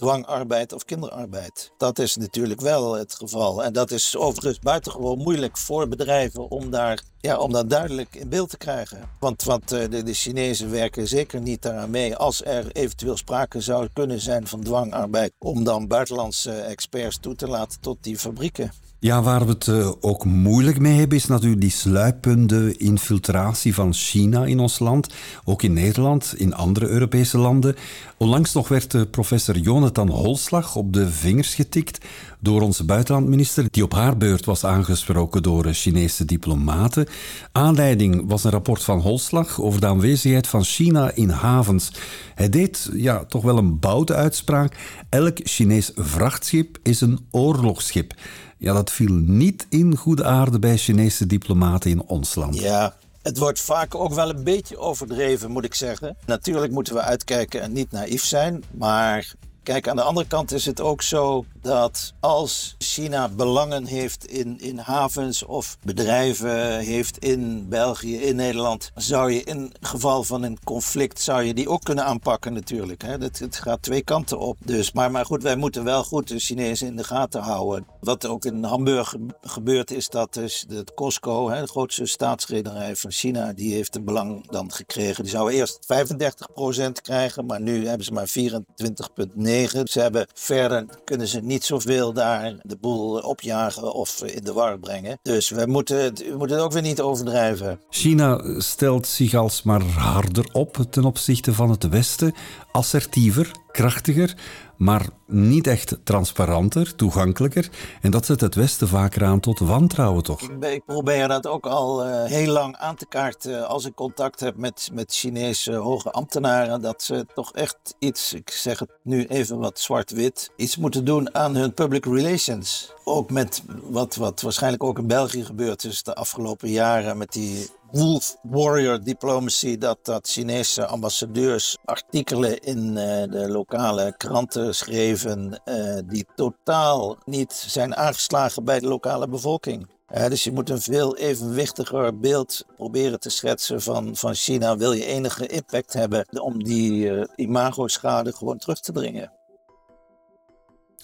dwangarbeid 0.00 0.72
of 0.72 0.84
kinderarbeid. 0.84 1.72
Dat 1.76 1.98
is 1.98 2.16
natuurlijk 2.16 2.60
wel 2.60 2.92
het 2.92 3.14
geval. 3.14 3.64
En 3.64 3.72
dat 3.72 3.90
is 3.90 4.16
overigens 4.16 4.58
buitengewoon 4.58 5.18
moeilijk 5.18 5.56
voor 5.56 5.88
bedrijven 5.88 6.50
om, 6.50 6.70
daar, 6.70 7.02
ja, 7.20 7.38
om 7.38 7.52
dat 7.52 7.70
duidelijk 7.70 8.14
in 8.14 8.28
beeld 8.28 8.50
te 8.50 8.56
krijgen. 8.56 9.10
Want, 9.18 9.42
want 9.42 9.68
de, 9.68 10.02
de 10.02 10.14
Chinezen 10.14 10.70
werken 10.70 11.08
zeker 11.08 11.40
niet 11.40 11.62
daaraan 11.62 11.90
mee 11.90 12.16
als 12.16 12.44
er 12.44 12.72
eventueel 12.72 13.16
sprake 13.16 13.60
zou 13.60 13.88
kunnen 13.92 14.20
zijn 14.20 14.46
van 14.46 14.62
dwangarbeid. 14.62 15.32
Om 15.38 15.64
dan 15.64 15.88
buitenlandse 15.88 16.52
experts 16.52 17.18
toe 17.18 17.34
te 17.34 17.48
laten 17.48 17.80
tot 17.80 17.96
die 18.00 18.18
fabrieken. 18.18 18.72
Ja, 19.02 19.22
waar 19.22 19.46
we 19.46 19.52
het 19.52 19.66
uh, 19.66 19.90
ook 20.00 20.24
moeilijk 20.24 20.78
mee 20.78 20.98
hebben, 20.98 21.18
is 21.18 21.26
natuurlijk 21.26 21.60
die 21.60 21.70
sluipende 21.70 22.76
infiltratie 22.76 23.74
van 23.74 23.94
China 23.94 24.44
in 24.44 24.58
ons 24.58 24.78
land. 24.78 25.14
Ook 25.44 25.62
in 25.62 25.72
Nederland, 25.72 26.34
in 26.36 26.54
andere 26.54 26.88
Europese 26.88 27.38
landen. 27.38 27.76
Onlangs 28.16 28.52
nog 28.52 28.68
werd 28.68 28.94
uh, 28.94 29.02
professor 29.10 29.58
Jonathan 29.58 30.08
Holslag 30.08 30.76
op 30.76 30.92
de 30.92 31.10
vingers 31.10 31.54
getikt 31.54 32.04
door 32.40 32.60
onze 32.60 32.84
buitenlandminister, 32.84 33.66
die 33.70 33.82
op 33.82 33.92
haar 33.92 34.16
beurt 34.16 34.44
was 34.44 34.64
aangesproken 34.64 35.42
door 35.42 35.66
uh, 35.66 35.72
Chinese 35.72 36.24
diplomaten. 36.24 37.06
Aanleiding 37.52 38.24
was 38.26 38.44
een 38.44 38.50
rapport 38.50 38.82
van 38.82 39.00
Holslag 39.00 39.60
over 39.60 39.80
de 39.80 39.86
aanwezigheid 39.86 40.46
van 40.46 40.64
China 40.64 41.10
in 41.14 41.30
havens. 41.30 41.92
Hij 42.34 42.48
deed 42.48 42.90
ja, 42.92 43.24
toch 43.24 43.42
wel 43.42 43.58
een 43.58 43.78
boute 43.78 44.14
uitspraak. 44.14 44.76
Elk 45.08 45.38
Chinees 45.42 45.92
vrachtschip 45.94 46.78
is 46.82 47.00
een 47.00 47.18
oorlogsschip. 47.30 48.14
Ja, 48.60 48.72
dat 48.72 48.90
viel 48.92 49.14
niet 49.14 49.66
in 49.68 49.96
goede 49.96 50.24
aarde 50.24 50.58
bij 50.58 50.76
Chinese 50.76 51.26
diplomaten 51.26 51.90
in 51.90 52.02
ons 52.02 52.34
land. 52.34 52.58
Ja, 52.58 52.94
het 53.22 53.38
wordt 53.38 53.60
vaak 53.60 53.94
ook 53.94 54.14
wel 54.14 54.30
een 54.30 54.44
beetje 54.44 54.78
overdreven, 54.78 55.50
moet 55.50 55.64
ik 55.64 55.74
zeggen. 55.74 56.16
Natuurlijk 56.26 56.72
moeten 56.72 56.94
we 56.94 57.00
uitkijken 57.00 57.60
en 57.60 57.72
niet 57.72 57.90
naïef 57.90 58.24
zijn, 58.24 58.64
maar 58.70 59.34
Kijk, 59.62 59.88
aan 59.88 59.96
de 59.96 60.02
andere 60.02 60.26
kant 60.26 60.52
is 60.52 60.66
het 60.66 60.80
ook 60.80 61.02
zo 61.02 61.44
dat 61.60 62.12
als 62.20 62.74
China 62.78 63.28
belangen 63.28 63.84
heeft 63.84 64.26
in, 64.26 64.60
in 64.60 64.78
havens 64.78 65.42
of 65.42 65.76
bedrijven 65.82 66.78
heeft 66.78 67.18
in 67.18 67.68
België, 67.68 68.16
in 68.16 68.36
Nederland, 68.36 68.90
zou 68.94 69.32
je 69.32 69.42
in 69.42 69.72
geval 69.80 70.24
van 70.24 70.42
een 70.42 70.58
conflict, 70.64 71.20
zou 71.20 71.42
je 71.42 71.54
die 71.54 71.68
ook 71.68 71.84
kunnen 71.84 72.04
aanpakken 72.04 72.52
natuurlijk. 72.52 73.02
Hè? 73.02 73.18
Dat, 73.18 73.38
het 73.38 73.56
gaat 73.56 73.82
twee 73.82 74.02
kanten 74.02 74.38
op. 74.38 74.56
Dus, 74.64 74.92
maar, 74.92 75.10
maar 75.10 75.24
goed, 75.24 75.42
wij 75.42 75.56
moeten 75.56 75.84
wel 75.84 76.04
goed 76.04 76.28
de 76.28 76.38
Chinezen 76.38 76.86
in 76.86 76.96
de 76.96 77.04
gaten 77.04 77.40
houden. 77.40 77.86
Wat 78.00 78.26
ook 78.26 78.44
in 78.44 78.64
Hamburg 78.64 79.14
gebeurt 79.40 79.90
is 79.90 80.08
dat 80.08 80.34
dus 80.34 80.64
het 80.68 80.94
Costco, 80.94 81.50
hè, 81.50 81.60
de 81.60 81.68
grootste 81.68 82.06
staatsrederij 82.06 82.96
van 82.96 83.12
China, 83.12 83.52
die 83.52 83.74
heeft 83.74 83.96
een 83.96 84.04
belang 84.04 84.50
dan 84.50 84.72
gekregen. 84.72 85.22
Die 85.22 85.32
zou 85.32 85.52
eerst 85.52 85.86
35% 85.86 86.92
krijgen, 87.02 87.46
maar 87.46 87.60
nu 87.60 87.86
hebben 87.86 88.06
ze 88.06 88.12
maar 88.12 88.28
24,9%. 88.28 89.49
Ze 89.84 90.00
hebben 90.00 90.26
verder 90.34 90.86
kunnen 91.04 91.28
ze 91.28 91.40
niet 91.40 91.64
zoveel 91.64 92.12
daar 92.12 92.54
de 92.62 92.76
boel 92.76 93.18
opjagen 93.18 93.92
of 93.92 94.22
in 94.22 94.44
de 94.44 94.52
war 94.52 94.78
brengen. 94.78 95.18
Dus 95.22 95.50
we 95.50 95.66
moeten, 95.66 96.14
we 96.14 96.34
moeten 96.36 96.56
het 96.56 96.64
ook 96.64 96.72
weer 96.72 96.82
niet 96.82 97.00
overdrijven. 97.00 97.80
China 97.90 98.60
stelt 98.60 99.06
zich 99.06 99.34
alsmaar 99.34 99.82
harder 99.82 100.48
op 100.52 100.76
ten 100.90 101.04
opzichte 101.04 101.54
van 101.54 101.70
het 101.70 101.88
Westen, 101.88 102.34
assertiever, 102.72 103.50
krachtiger. 103.72 104.34
Maar 104.80 105.08
niet 105.26 105.66
echt 105.66 105.98
transparanter, 106.04 106.94
toegankelijker. 106.94 107.68
En 108.00 108.10
dat 108.10 108.26
zet 108.26 108.40
het 108.40 108.54
Westen 108.54 108.88
vaker 108.88 109.24
aan 109.24 109.40
tot 109.40 109.58
wantrouwen, 109.58 110.22
toch? 110.22 110.40
Ik, 110.60 110.84
probeer 110.84 111.28
dat 111.28 111.46
ook 111.46 111.66
al 111.66 112.06
uh, 112.06 112.24
heel 112.24 112.52
lang 112.52 112.76
aan 112.76 112.96
te 112.96 113.06
kaarten 113.06 113.68
als 113.68 113.84
ik 113.84 113.94
contact 113.94 114.40
heb 114.40 114.56
met, 114.56 114.90
met 114.92 115.14
Chinese 115.14 115.72
hoge 115.72 116.10
ambtenaren. 116.10 116.80
Dat 116.80 117.02
ze 117.02 117.26
toch 117.34 117.52
echt 117.52 117.94
iets, 117.98 118.34
ik 118.34 118.50
zeg 118.50 118.78
het 118.78 118.90
nu 119.02 119.26
even 119.26 119.58
wat 119.58 119.80
zwart-wit, 119.80 120.50
iets 120.56 120.76
moeten 120.76 121.04
doen 121.04 121.34
aan 121.34 121.54
hun 121.54 121.74
public 121.74 122.04
relations. 122.04 122.92
Ook 123.10 123.30
met 123.30 123.62
wat, 123.82 124.14
wat 124.14 124.40
waarschijnlijk 124.40 124.84
ook 124.84 124.98
in 124.98 125.06
België 125.06 125.44
gebeurd 125.44 125.84
is 125.84 126.02
de 126.02 126.14
afgelopen 126.14 126.68
jaren 126.68 127.18
met 127.18 127.32
die 127.32 127.68
wolf 127.90 128.36
warrior 128.42 129.02
diplomacy, 129.02 129.78
dat, 129.78 129.98
dat 130.02 130.28
Chinese 130.28 130.86
ambassadeurs 130.86 131.76
artikelen 131.84 132.60
in 132.60 132.86
uh, 132.86 132.94
de 133.30 133.46
lokale 133.48 134.14
kranten 134.16 134.74
schreven 134.74 135.60
uh, 135.64 135.98
die 136.04 136.26
totaal 136.34 137.16
niet 137.24 137.52
zijn 137.52 137.96
aangeslagen 137.96 138.64
bij 138.64 138.80
de 138.80 138.86
lokale 138.86 139.28
bevolking. 139.28 139.88
Uh, 140.14 140.26
dus 140.26 140.44
je 140.44 140.52
moet 140.52 140.70
een 140.70 140.80
veel 140.80 141.16
evenwichtiger 141.16 142.18
beeld 142.18 142.64
proberen 142.76 143.20
te 143.20 143.30
schetsen 143.30 143.82
van, 143.82 144.16
van 144.16 144.34
China. 144.34 144.76
Wil 144.76 144.92
je 144.92 145.04
enige 145.04 145.46
impact 145.46 145.92
hebben 145.92 146.42
om 146.42 146.64
die 146.64 147.26
imago-schade 147.36 148.32
gewoon 148.32 148.58
terug 148.58 148.80
te 148.80 148.92
dringen. 148.92 149.39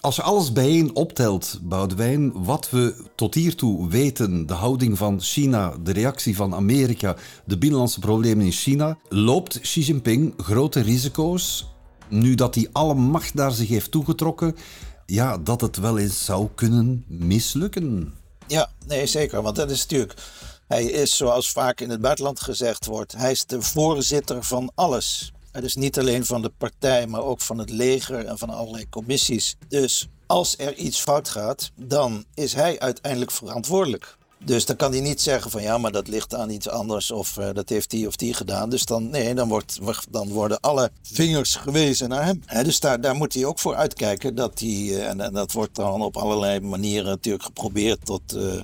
Als 0.06 0.16
je 0.16 0.22
alles 0.22 0.52
bijeen 0.52 0.94
optelt, 0.94 1.58
Boudewijn, 1.62 2.44
wat 2.44 2.70
we 2.70 3.04
tot 3.14 3.34
hiertoe 3.34 3.88
weten, 3.88 4.46
de 4.46 4.54
houding 4.54 4.98
van 4.98 5.20
China, 5.20 5.74
de 5.82 5.92
reactie 5.92 6.36
van 6.36 6.54
Amerika, 6.54 7.16
de 7.44 7.58
binnenlandse 7.58 8.00
problemen 8.00 8.44
in 8.44 8.52
China, 8.52 8.98
loopt 9.08 9.60
Xi 9.60 9.80
Jinping 9.80 10.34
grote 10.36 10.80
risico's, 10.80 11.66
nu 12.08 12.34
dat 12.34 12.54
hij 12.54 12.68
alle 12.72 12.94
macht 12.94 13.34
naar 13.34 13.50
zich 13.50 13.68
heeft 13.68 13.90
toegetrokken, 13.90 14.56
ja, 15.06 15.38
dat 15.38 15.60
het 15.60 15.76
wel 15.76 15.98
eens 15.98 16.24
zou 16.24 16.48
kunnen 16.54 17.04
mislukken. 17.08 18.14
Ja, 18.46 18.70
nee, 18.86 19.06
zeker. 19.06 19.42
Want 19.42 19.56
dat 19.56 19.70
is 19.70 19.80
natuurlijk. 19.80 20.14
Hij 20.68 20.84
is, 20.84 21.16
zoals 21.16 21.50
vaak 21.50 21.80
in 21.80 21.90
het 21.90 22.00
buitenland 22.00 22.40
gezegd 22.40 22.86
wordt, 22.86 23.12
hij 23.12 23.30
is 23.30 23.46
de 23.46 23.62
voorzitter 23.62 24.44
van 24.44 24.70
alles. 24.74 25.32
Dus 25.60 25.74
niet 25.74 25.98
alleen 25.98 26.26
van 26.26 26.42
de 26.42 26.52
partij, 26.58 27.06
maar 27.06 27.22
ook 27.22 27.40
van 27.40 27.58
het 27.58 27.70
leger 27.70 28.24
en 28.24 28.38
van 28.38 28.50
allerlei 28.50 28.88
commissies. 28.88 29.56
Dus 29.68 30.08
als 30.26 30.58
er 30.58 30.74
iets 30.74 31.00
fout 31.00 31.28
gaat, 31.28 31.70
dan 31.74 32.24
is 32.34 32.54
hij 32.54 32.78
uiteindelijk 32.78 33.30
verantwoordelijk. 33.30 34.16
Dus 34.38 34.64
dan 34.64 34.76
kan 34.76 34.92
hij 34.92 35.00
niet 35.00 35.20
zeggen 35.20 35.50
van 35.50 35.62
ja, 35.62 35.78
maar 35.78 35.92
dat 35.92 36.08
ligt 36.08 36.34
aan 36.34 36.50
iets 36.50 36.68
anders 36.68 37.10
of 37.10 37.36
uh, 37.36 37.48
dat 37.52 37.68
heeft 37.68 37.90
die 37.90 38.06
of 38.06 38.16
die 38.16 38.34
gedaan. 38.34 38.70
Dus 38.70 38.84
dan, 38.84 39.10
nee, 39.10 39.34
dan, 39.34 39.48
wordt, 39.48 39.78
dan 40.10 40.28
worden 40.28 40.60
alle 40.60 40.90
vingers 41.02 41.54
gewezen 41.54 42.08
naar 42.08 42.24
hem. 42.24 42.42
dus 42.64 42.80
daar, 42.80 43.00
daar 43.00 43.14
moet 43.14 43.34
hij 43.34 43.44
ook 43.44 43.58
voor 43.58 43.74
uitkijken 43.74 44.34
dat 44.34 44.58
hij, 44.58 44.68
uh, 44.68 45.08
en, 45.08 45.32
dat 45.32 45.52
wordt 45.52 45.74
dan 45.74 46.02
op 46.02 46.16
allerlei 46.16 46.60
manieren 46.60 47.06
natuurlijk 47.06 47.44
geprobeerd 47.44 48.04
tot, 48.04 48.34
uh, 48.34 48.60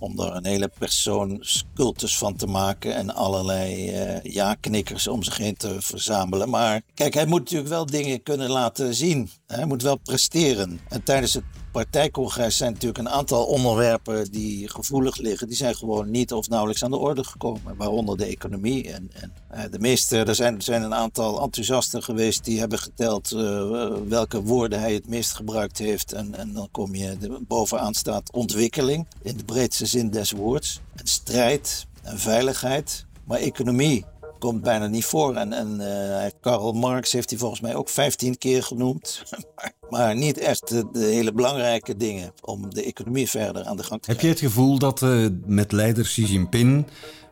om 0.00 0.20
er 0.20 0.34
een 0.34 0.46
hele 0.46 0.70
persoon 0.78 1.44
cultus 1.74 2.18
van 2.18 2.36
te 2.36 2.46
maken 2.46 2.94
en 2.94 3.14
allerlei 3.14 3.90
uh, 3.90 4.22
ja-knikkers 4.22 5.08
om 5.08 5.22
zich 5.22 5.36
heen 5.36 5.56
te 5.56 5.76
verzamelen. 5.78 6.48
Maar 6.48 6.82
kijk, 6.94 7.14
hij 7.14 7.26
moet 7.26 7.40
natuurlijk 7.40 7.70
wel 7.70 7.86
dingen 7.86 8.22
kunnen 8.22 8.50
laten 8.50 8.94
zien. 8.94 9.30
Hij 9.46 9.64
moet 9.64 9.82
wel 9.82 9.96
presteren. 9.96 10.80
En 10.88 11.02
tijdens 11.02 11.34
het 11.34 11.44
partijcongres 11.72 12.56
zijn 12.56 12.72
natuurlijk 12.72 12.98
een 12.98 13.08
aantal 13.08 13.44
onderwerpen 13.44 14.30
die 14.30 14.68
gevoelig 14.68 15.16
liggen. 15.16 15.46
Die 15.46 15.56
zijn 15.56 15.74
gewoon 15.74 16.10
niet 16.10 16.32
of 16.32 16.48
nauwelijks 16.48 16.84
aan 16.84 16.90
de 16.90 16.96
orde 16.96 17.24
gekomen. 17.24 17.76
Waaronder 17.76 18.16
de 18.16 18.24
economie. 18.24 18.92
En, 18.92 19.10
en 19.12 19.32
uh, 19.54 19.60
de 19.70 19.78
meeste, 19.78 20.16
er 20.18 20.34
zijn, 20.34 20.62
zijn 20.62 20.82
een 20.82 20.94
aantal 20.94 21.42
enthousiasten 21.42 22.02
geweest 22.02 22.44
die 22.44 22.58
hebben 22.58 22.78
geteld 22.78 23.32
uh, 23.32 23.92
welke 24.08 24.42
woorden 24.42 24.80
hij 24.80 24.94
het 24.94 25.08
meest 25.08 25.32
gebruikt 25.32 25.78
heeft. 25.78 26.12
En, 26.12 26.34
en 26.34 26.52
dan 26.52 26.68
kom 26.70 26.94
je, 26.94 27.38
bovenaan 27.48 27.94
staat 27.94 28.32
ontwikkeling 28.32 29.06
in 29.22 29.36
de 29.36 29.44
breedste 29.44 29.86
zin 29.90 30.10
des 30.10 30.30
woords. 30.32 30.80
En 30.96 31.06
strijd 31.06 31.86
en 32.02 32.18
veiligheid. 32.18 33.06
Maar 33.24 33.38
economie 33.38 34.04
komt 34.38 34.62
bijna 34.62 34.86
niet 34.86 35.04
voor. 35.04 35.34
En, 35.34 35.52
en 35.52 35.80
uh, 35.80 36.30
Karl 36.40 36.72
Marx 36.72 37.12
heeft 37.12 37.30
hij 37.30 37.38
volgens 37.38 37.60
mij 37.60 37.74
ook 37.74 37.88
15 37.88 38.38
keer 38.38 38.62
genoemd. 38.62 39.22
maar 39.90 40.16
niet 40.16 40.38
echt 40.38 40.68
de, 40.68 40.88
de, 40.92 41.04
hele 41.04 41.32
belangrijke 41.32 41.96
dingen 41.96 42.32
om 42.40 42.74
de 42.74 42.84
economie 42.84 43.28
verder 43.28 43.64
aan 43.64 43.76
de 43.76 43.82
gang 43.82 44.02
te 44.02 44.06
krijgen. 44.06 44.26
Heb 44.26 44.38
je 44.38 44.44
het 44.44 44.52
gevoel 44.52 44.78
dat 44.78 45.02
uh, 45.02 45.26
met 45.46 45.72
leider 45.72 46.04
Xi 46.04 46.24
Jinping 46.24 46.86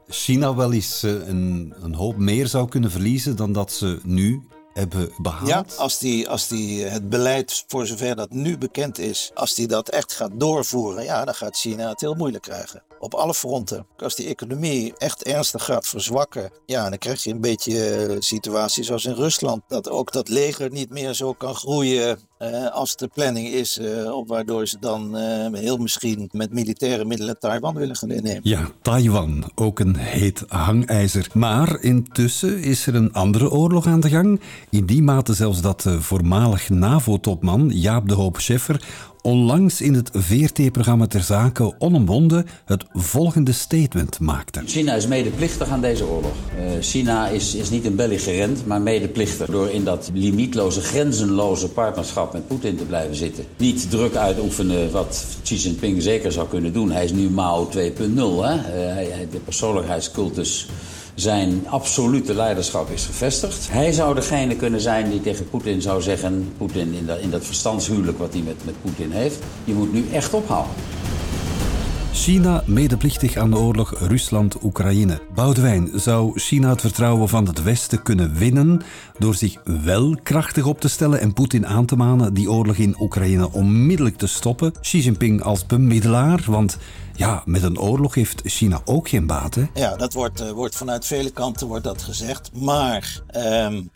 China 0.08 0.54
wel 0.54 0.72
eens 0.72 1.04
uh, 1.04 1.28
een, 1.28 1.74
een 1.80 1.94
hoop 1.94 2.16
meer 2.16 2.46
zou 2.46 2.68
kunnen 2.68 2.90
verliezen 2.90 3.36
dan 3.36 3.52
dat 3.52 3.72
ze 3.72 4.00
nu 4.04 4.42
Ja, 5.46 5.64
als 5.76 5.98
die, 5.98 6.28
als 6.28 6.48
die 6.48 6.84
het 6.84 7.08
beleid, 7.08 7.64
voor 7.66 7.86
zover 7.86 8.16
dat 8.16 8.30
nu 8.30 8.58
bekend 8.58 8.98
is, 8.98 9.30
als 9.34 9.54
die 9.54 9.66
dat 9.66 9.88
echt 9.88 10.12
gaat 10.12 10.30
doorvoeren, 10.34 11.04
ja, 11.04 11.24
dan 11.24 11.34
gaat 11.34 11.56
China 11.56 11.88
het 11.88 12.00
heel 12.00 12.14
moeilijk 12.14 12.42
krijgen. 12.42 12.82
Op 12.98 13.14
alle 13.14 13.34
fronten. 13.34 13.86
Als 13.96 14.14
die 14.14 14.28
economie 14.28 14.94
echt 14.96 15.22
ernstig 15.22 15.64
gaat 15.64 15.86
verzwakken, 15.86 16.50
ja, 16.66 16.88
dan 16.88 16.98
krijg 16.98 17.24
je 17.24 17.30
een 17.30 17.40
beetje 17.40 18.16
situaties 18.18 18.86
zoals 18.86 19.04
in 19.04 19.14
Rusland. 19.14 19.62
Dat 19.68 19.88
ook 19.88 20.12
dat 20.12 20.28
leger 20.28 20.70
niet 20.70 20.90
meer 20.90 21.14
zo 21.14 21.32
kan 21.32 21.54
groeien 21.54 22.18
uh, 22.38 22.70
als 22.70 22.96
de 22.96 23.09
planning 23.14 23.48
is, 23.48 23.79
uh, 23.79 24.22
waardoor 24.27 24.66
ze 24.66 24.77
dan 24.81 25.16
uh, 25.16 25.46
heel 25.53 25.77
misschien 25.77 26.29
met 26.33 26.53
militaire 26.53 27.05
middelen 27.05 27.38
Taiwan 27.38 27.74
willen 27.74 27.96
gaan 27.96 28.11
innemen. 28.11 28.40
Ja, 28.42 28.70
Taiwan, 28.83 29.51
ook 29.55 29.81
een 29.81 29.96
heet 29.96 30.44
hangijzer. 30.48 31.27
Maar 31.33 31.81
intussen 31.81 32.62
is 32.62 32.87
er 32.87 32.94
een 32.94 33.12
andere 33.12 33.51
oorlog 33.51 33.87
aan 33.87 34.01
de 34.01 34.09
gang. 34.09 34.40
In 34.70 34.87
die 34.87 35.03
mate 35.03 35.35
zelfs 35.35 35.61
dat 35.61 35.85
voormalig 35.98 36.68
NAVO-topman 36.68 37.70
Jaap 37.74 38.09
de 38.09 38.14
Hoop 38.14 38.40
Scheffer 38.40 38.81
onlangs 39.22 39.81
in 39.81 39.94
het 39.94 40.11
VRT-programma 40.12 41.07
Ter 41.07 41.22
Zake 41.22 41.74
onomwonden 41.78 42.46
het 42.64 42.85
volgende 42.92 43.52
statement 43.52 44.20
maakte. 44.20 44.62
China 44.66 44.94
is 44.94 45.07
medeplichtig 45.07 45.68
aan 45.68 45.81
deze 45.81 46.07
oorlog. 46.07 46.33
Uh, 46.59 46.70
China 46.81 47.28
is, 47.28 47.54
is 47.54 47.70
niet 47.70 47.85
een 47.85 47.96
belligerent, 47.96 48.66
maar 48.66 48.81
medeplichtig. 48.81 49.46
Door 49.46 49.68
in 49.68 49.85
dat 49.85 50.11
limietloze, 50.14 50.81
grenzenloze 50.81 51.68
partnerschap 51.68 52.33
met 52.33 52.46
Poetin 52.46 52.76
te 52.76 52.85
blijven 52.85 53.16
zitten. 53.16 53.44
Niet 53.57 53.90
druk 53.90 54.14
uitoefenen 54.14 54.90
wat 54.90 55.26
Xi 55.42 55.57
Jinping 55.57 56.02
zeker 56.02 56.33
zou 56.33 56.48
kunnen 56.48 56.72
doen. 56.72 56.90
Hij 56.90 57.04
is 57.04 57.12
nu 57.12 57.31
Mao 57.31 57.68
2.0. 57.76 57.76
Uh, 57.76 58.16
de 59.31 59.40
persoonlijkheidscultus 59.44 60.68
zijn 61.20 61.66
absolute 61.68 62.35
leiderschap 62.35 62.90
is 62.90 63.04
gevestigd. 63.04 63.68
Hij 63.70 63.92
zou 63.92 64.14
degene 64.14 64.57
kunnen 64.57 64.81
zijn 64.81 65.11
die 65.11 65.20
tegen 65.20 65.48
Poetin 65.48 65.83
zou 65.83 66.02
zeggen... 66.02 66.52
Poetin 66.57 66.94
in, 66.94 67.07
dat, 67.07 67.18
in 67.18 67.31
dat 67.31 67.44
verstandshuwelijk 67.44 68.18
wat 68.18 68.33
hij 68.33 68.42
met, 68.42 68.64
met 68.64 68.74
Poetin 68.83 69.11
heeft... 69.11 69.38
je 69.64 69.74
moet 69.74 69.92
nu 69.92 70.07
echt 70.12 70.35
ophouden. 70.35 70.72
China 72.18 72.62
medeplichtig 72.66 73.37
aan 73.37 73.50
de 73.50 73.57
oorlog 73.57 73.94
Rusland-Oekraïne. 73.98 75.20
Boudewijn, 75.35 75.90
zou 75.94 76.40
China 76.40 76.68
het 76.68 76.81
vertrouwen 76.81 77.28
van 77.28 77.46
het 77.46 77.62
Westen 77.62 78.02
kunnen 78.02 78.35
winnen 78.35 78.83
door 79.18 79.35
zich 79.35 79.61
wel 79.64 80.16
krachtig 80.22 80.66
op 80.66 80.81
te 80.81 80.88
stellen 80.88 81.20
en 81.20 81.33
Poetin 81.33 81.66
aan 81.66 81.87
te 81.87 81.96
manen 81.96 82.35
die 82.35 82.50
oorlog 82.50 82.76
in 82.76 83.00
Oekraïne 83.00 83.52
onmiddellijk 83.52 84.16
te 84.16 84.26
stoppen? 84.26 84.72
Xi 84.81 85.00
Jinping 85.00 85.42
als 85.42 85.66
bemiddelaar, 85.66 86.42
want 86.46 86.78
ja, 87.14 87.42
met 87.44 87.62
een 87.62 87.78
oorlog 87.78 88.14
heeft 88.14 88.40
China 88.44 88.81
ook 88.85 89.09
geen 89.09 89.26
baat. 89.26 89.57
Ja, 89.74 89.96
dat 89.96 90.12
wordt, 90.12 90.40
uh, 90.40 90.50
wordt 90.50 90.76
vanuit 90.76 91.07
vele 91.07 91.31
kanten 91.31 91.66
wordt 91.66 91.85
dat 91.85 92.02
gezegd. 92.02 92.50
Maar 92.52 93.22
um, 93.37 93.90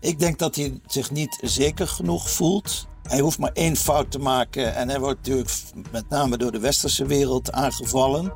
ik 0.00 0.18
denk 0.18 0.38
dat 0.38 0.56
hij 0.56 0.80
zich 0.86 1.10
niet 1.10 1.38
zeker 1.40 1.88
genoeg 1.88 2.30
voelt 2.30 2.86
hij 3.08 3.20
hoeft 3.20 3.38
maar 3.38 3.52
één 3.52 3.76
fout 3.76 4.10
te 4.10 4.18
maken 4.18 4.74
en 4.74 4.88
hij 4.88 5.00
wordt 5.00 5.18
natuurlijk 5.18 5.50
met 5.90 6.08
name 6.08 6.36
door 6.36 6.52
de 6.52 6.58
westerse 6.58 7.06
wereld 7.06 7.52
aangevallen. 7.52 8.32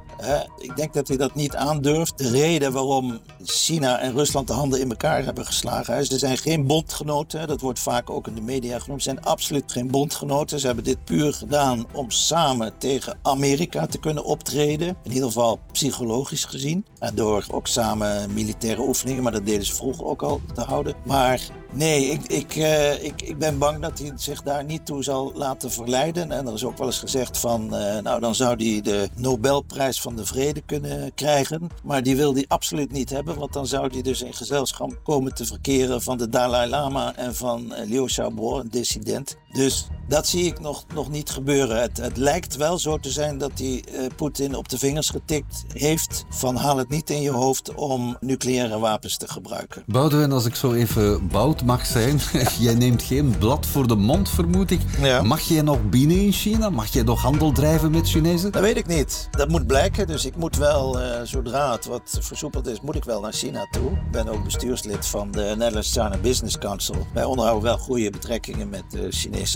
Ik 0.58 0.76
denk 0.76 0.92
dat 0.92 1.08
hij 1.08 1.16
dat 1.16 1.35
niet 1.35 1.56
aandurft. 1.56 2.18
De 2.18 2.30
reden 2.30 2.72
waarom 2.72 3.20
China 3.44 3.98
en 3.98 4.12
Rusland 4.12 4.46
de 4.46 4.52
handen 4.52 4.80
in 4.80 4.90
elkaar 4.90 5.24
hebben 5.24 5.46
geslagen 5.46 5.98
is, 5.98 6.08
ze 6.08 6.18
zijn 6.18 6.38
geen 6.38 6.66
bondgenoten. 6.66 7.46
Dat 7.46 7.61
wordt 7.61 7.78
vaak 7.78 8.11
ook 8.11 8.26
in 8.26 8.35
de 8.35 8.40
media 8.40 8.78
genoemd. 8.78 9.02
Ze 9.02 9.11
zijn 9.11 9.24
absoluut 9.24 9.72
geen 9.72 9.90
bondgenoten. 9.90 10.61
Ze 10.61 10.66
hebben 10.66 10.85
dit 10.85 11.04
puur 11.04 11.32
gedaan 11.32 11.87
om 11.92 12.11
samen 12.11 12.78
tegen 12.78 13.18
Amerika 13.22 13.87
te 13.87 13.98
kunnen 13.98 14.24
optreden. 14.24 14.96
In 15.02 15.12
ieder 15.12 15.26
geval 15.26 15.58
psychologisch 15.72 16.44
gezien. 16.44 16.87
En 16.98 17.14
door 17.14 17.46
ook 17.50 17.66
samen 17.66 18.35
militaire 18.35 18.82
oefeningen, 18.82 19.22
maar 19.22 19.32
dat 19.32 19.46
deden 19.46 19.66
ze 19.66 19.74
vroeger 19.74 20.04
ook 20.04 20.22
al 20.22 20.40
te 20.54 20.61
houden. 20.61 20.94
Maar 21.04 21.40
nee, 21.72 22.04
ik, 22.04 22.26
ik, 22.26 22.56
uh, 22.56 23.04
ik, 23.04 23.22
ik 23.22 23.38
ben 23.38 23.58
bang 23.58 23.80
dat 23.80 23.98
hij 23.98 24.12
zich 24.14 24.42
daar 24.42 24.64
niet 24.64 24.87
toe 24.87 25.02
zal 25.02 25.32
laten 25.35 25.70
verleiden. 25.70 26.32
En 26.32 26.46
er 26.46 26.52
is 26.52 26.64
ook 26.64 26.78
wel 26.78 26.87
eens 26.87 26.98
gezegd 26.98 27.38
van, 27.38 27.64
uh, 27.64 27.98
nou 27.98 28.20
dan 28.20 28.35
zou 28.35 28.70
hij 28.70 28.80
de 28.80 29.08
Nobelprijs 29.16 30.00
van 30.00 30.16
de 30.16 30.26
Vrede 30.26 30.61
kunnen 30.61 31.14
krijgen. 31.14 31.70
Maar 31.85 32.02
die 32.02 32.16
wil 32.16 32.35
hij 32.35 32.44
absoluut 32.48 32.92
niet 32.92 33.11
hebben, 33.11 33.38
want 33.38 33.52
dan 33.52 33.66
zou 33.66 33.92
hij 33.92 34.02
dus 34.02 34.22
in 34.22 34.35
gezelschap 34.35 35.00
komen 35.02 35.35
te 35.35 35.44
verkeren 35.44 36.02
van 36.02 36.18
de 36.18 36.28
Dalai 36.28 36.70
Lama 36.70 37.16
en 37.16 37.35
van 37.35 37.72
uh, 37.72 37.88
Liu 37.88 38.04
Xiaobo, 38.04 38.58
een 38.58 38.70
dissident. 38.70 39.37
Dus 39.53 39.87
dat 40.12 40.27
zie 40.27 40.45
ik 40.45 40.61
nog, 40.61 40.85
nog 40.95 41.11
niet 41.11 41.31
gebeuren. 41.31 41.81
Het, 41.81 41.97
het 41.97 42.17
lijkt 42.17 42.57
wel 42.57 42.79
zo 42.79 42.99
te 42.99 43.11
zijn 43.11 43.38
dat 43.38 43.51
hij 43.55 43.85
uh, 43.93 44.07
Poetin 44.17 44.57
op 44.57 44.69
de 44.69 44.79
vingers 44.79 45.11
getikt 45.11 45.65
heeft 45.73 46.25
van 46.31 46.57
haal 46.57 46.77
het 46.77 46.88
niet 46.88 47.11
in 47.11 47.21
je 47.21 47.31
hoofd 47.31 47.75
om 47.75 48.17
nucleaire 48.21 48.79
wapens 48.79 49.17
te 49.17 49.29
gebruiken. 49.29 49.83
Boudewijn, 49.87 50.33
als 50.33 50.45
ik 50.45 50.55
zo 50.55 50.73
even 50.73 51.29
bout 51.29 51.65
mag 51.65 51.87
zijn, 51.87 52.21
jij 52.61 52.75
neemt 52.75 53.03
geen 53.03 53.38
blad 53.38 53.67
voor 53.67 53.87
de 53.87 53.95
mond 53.95 54.31
vermoed 54.31 54.71
ik. 54.71 54.81
Ja. 55.01 55.23
Mag 55.23 55.41
jij 55.41 55.62
nog 55.62 55.88
binnen 55.88 56.21
in 56.21 56.33
China? 56.33 56.71
Mag 56.71 56.93
jij 56.93 57.03
nog 57.03 57.23
handel 57.23 57.53
drijven 57.53 57.91
met 57.91 58.09
Chinezen? 58.09 58.53
Dat 58.53 58.62
weet 58.62 58.77
ik 58.77 58.87
niet. 58.87 59.29
Dat 59.31 59.49
moet 59.49 59.67
blijken. 59.67 60.07
Dus 60.07 60.25
ik 60.25 60.37
moet 60.37 60.57
wel, 60.57 61.01
uh, 61.01 61.21
zodra 61.25 61.73
het 61.73 61.85
wat 61.85 62.19
versoepeld 62.21 62.67
is, 62.67 62.81
moet 62.81 62.97
ik 62.97 63.05
wel 63.05 63.21
naar 63.21 63.33
China 63.33 63.67
toe. 63.71 63.91
Ik 63.91 64.11
ben 64.11 64.29
ook 64.29 64.45
bestuurslid 64.45 65.07
van 65.07 65.31
de 65.31 65.55
Netherlands 65.57 65.93
China 65.93 66.19
Business 66.23 66.59
Council. 66.59 67.07
Wij 67.15 67.25
onderhouden 67.25 67.65
wel 67.65 67.79
goede 67.79 68.11
betrekkingen 68.11 68.69
met 68.69 68.85
de 68.91 69.07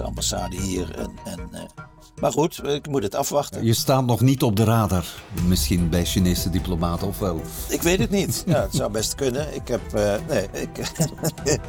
Ambassade 0.02 0.56
hier. 0.56 0.98
En, 0.98 1.10
en, 1.24 1.40
uh, 1.52 1.60
maar 2.20 2.32
goed, 2.32 2.64
ik 2.64 2.88
moet 2.88 3.02
het 3.02 3.14
afwachten. 3.14 3.64
Je 3.64 3.74
staat 3.74 4.06
nog 4.06 4.20
niet 4.20 4.42
op 4.42 4.56
de 4.56 4.64
radar, 4.64 5.04
misschien 5.46 5.88
bij 5.88 6.04
Chinese 6.04 6.50
diplomaten, 6.50 7.06
of 7.06 7.18
wel? 7.18 7.40
Ik 7.68 7.82
weet 7.82 7.98
het 7.98 8.10
niet. 8.10 8.42
Ja, 8.46 8.62
het 8.62 8.74
zou 8.74 8.90
best 8.90 9.14
kunnen. 9.14 9.54
Ik 9.54 9.68
heb, 9.68 9.80
uh, 9.94 10.14
nee, 10.28 10.48
ik, 10.52 10.92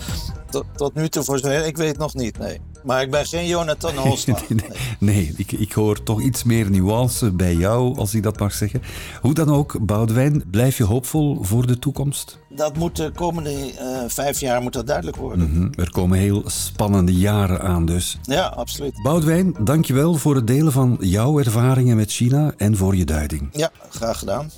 tot, 0.51 0.65
tot, 0.75 0.93
nu 0.93 1.09
toe 1.09 1.23
voor 1.23 1.39
zover, 1.39 1.65
ik 1.65 1.77
weet 1.77 1.89
het 1.89 1.97
nog 1.97 2.13
niet, 2.13 2.37
nee. 2.37 2.61
Maar 2.83 3.01
ik 3.01 3.11
ben 3.11 3.25
geen 3.25 3.47
Jonathan 3.47 3.95
Holsma. 4.07 4.39
nee, 4.49 4.59
nee, 4.99 5.15
nee 5.15 5.33
ik, 5.37 5.51
ik, 5.51 5.71
hoor 5.71 6.03
toch 6.03 6.21
iets 6.21 6.43
meer 6.43 6.69
nuance 6.71 7.31
bij 7.31 7.55
jou, 7.55 7.97
als 7.97 8.13
ik 8.13 8.23
dat 8.23 8.39
mag 8.39 8.53
zeggen. 8.53 8.81
Hoe 9.21 9.33
dan 9.33 9.49
ook, 9.49 9.85
Boudewijn, 9.85 10.43
blijf 10.51 10.77
je 10.77 10.83
hoopvol 10.83 11.37
voor 11.41 11.67
de 11.67 11.79
toekomst? 11.79 12.39
Dat 12.49 12.77
moet 12.77 12.95
de 12.95 13.11
komende 13.15 13.51
uh, 13.51 14.03
vijf 14.07 14.39
jaar 14.39 14.61
moet 14.61 14.73
dat 14.73 14.87
duidelijk 14.87 15.17
worden. 15.17 15.49
Mm 15.49 15.55
-hmm. 15.55 15.71
Er 15.75 15.91
komen 15.91 16.17
heel 16.17 16.43
spannende 16.45 17.13
jaren 17.13 17.61
aan 17.61 17.85
dus. 17.85 18.17
Ja, 18.21 18.45
absoluut. 18.45 19.01
Boudewijn, 19.03 19.55
dankjewel 19.59 20.13
voor 20.13 20.35
het 20.35 20.47
delen 20.47 20.71
van 20.71 20.97
jouw 20.99 21.39
ervaringen 21.39 21.95
met 21.95 22.11
China 22.11 22.53
en 22.57 22.77
voor 22.77 22.95
je 22.95 23.05
duiding. 23.05 23.49
Ja, 23.51 23.71
graag 23.89 24.19
gedaan. 24.19 24.49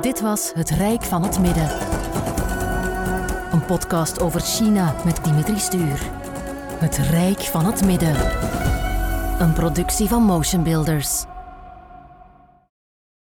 Dit 0.00 0.20
was 0.20 0.50
Het 0.54 0.70
Rijk 0.70 1.02
van 1.02 1.22
het 1.22 1.38
Midden. 1.38 1.97
Een 3.52 3.64
podcast 3.64 4.20
over 4.20 4.40
China 4.40 4.94
met 5.04 5.24
Dimitri 5.24 5.58
Stuur. 5.58 6.00
Het 6.78 6.96
Rijk 6.96 7.40
van 7.40 7.64
het 7.64 7.84
Midden. 7.84 8.14
Een 9.38 9.52
productie 9.52 10.08
van 10.08 10.22
Motion 10.22 10.62
Builders. 10.62 11.24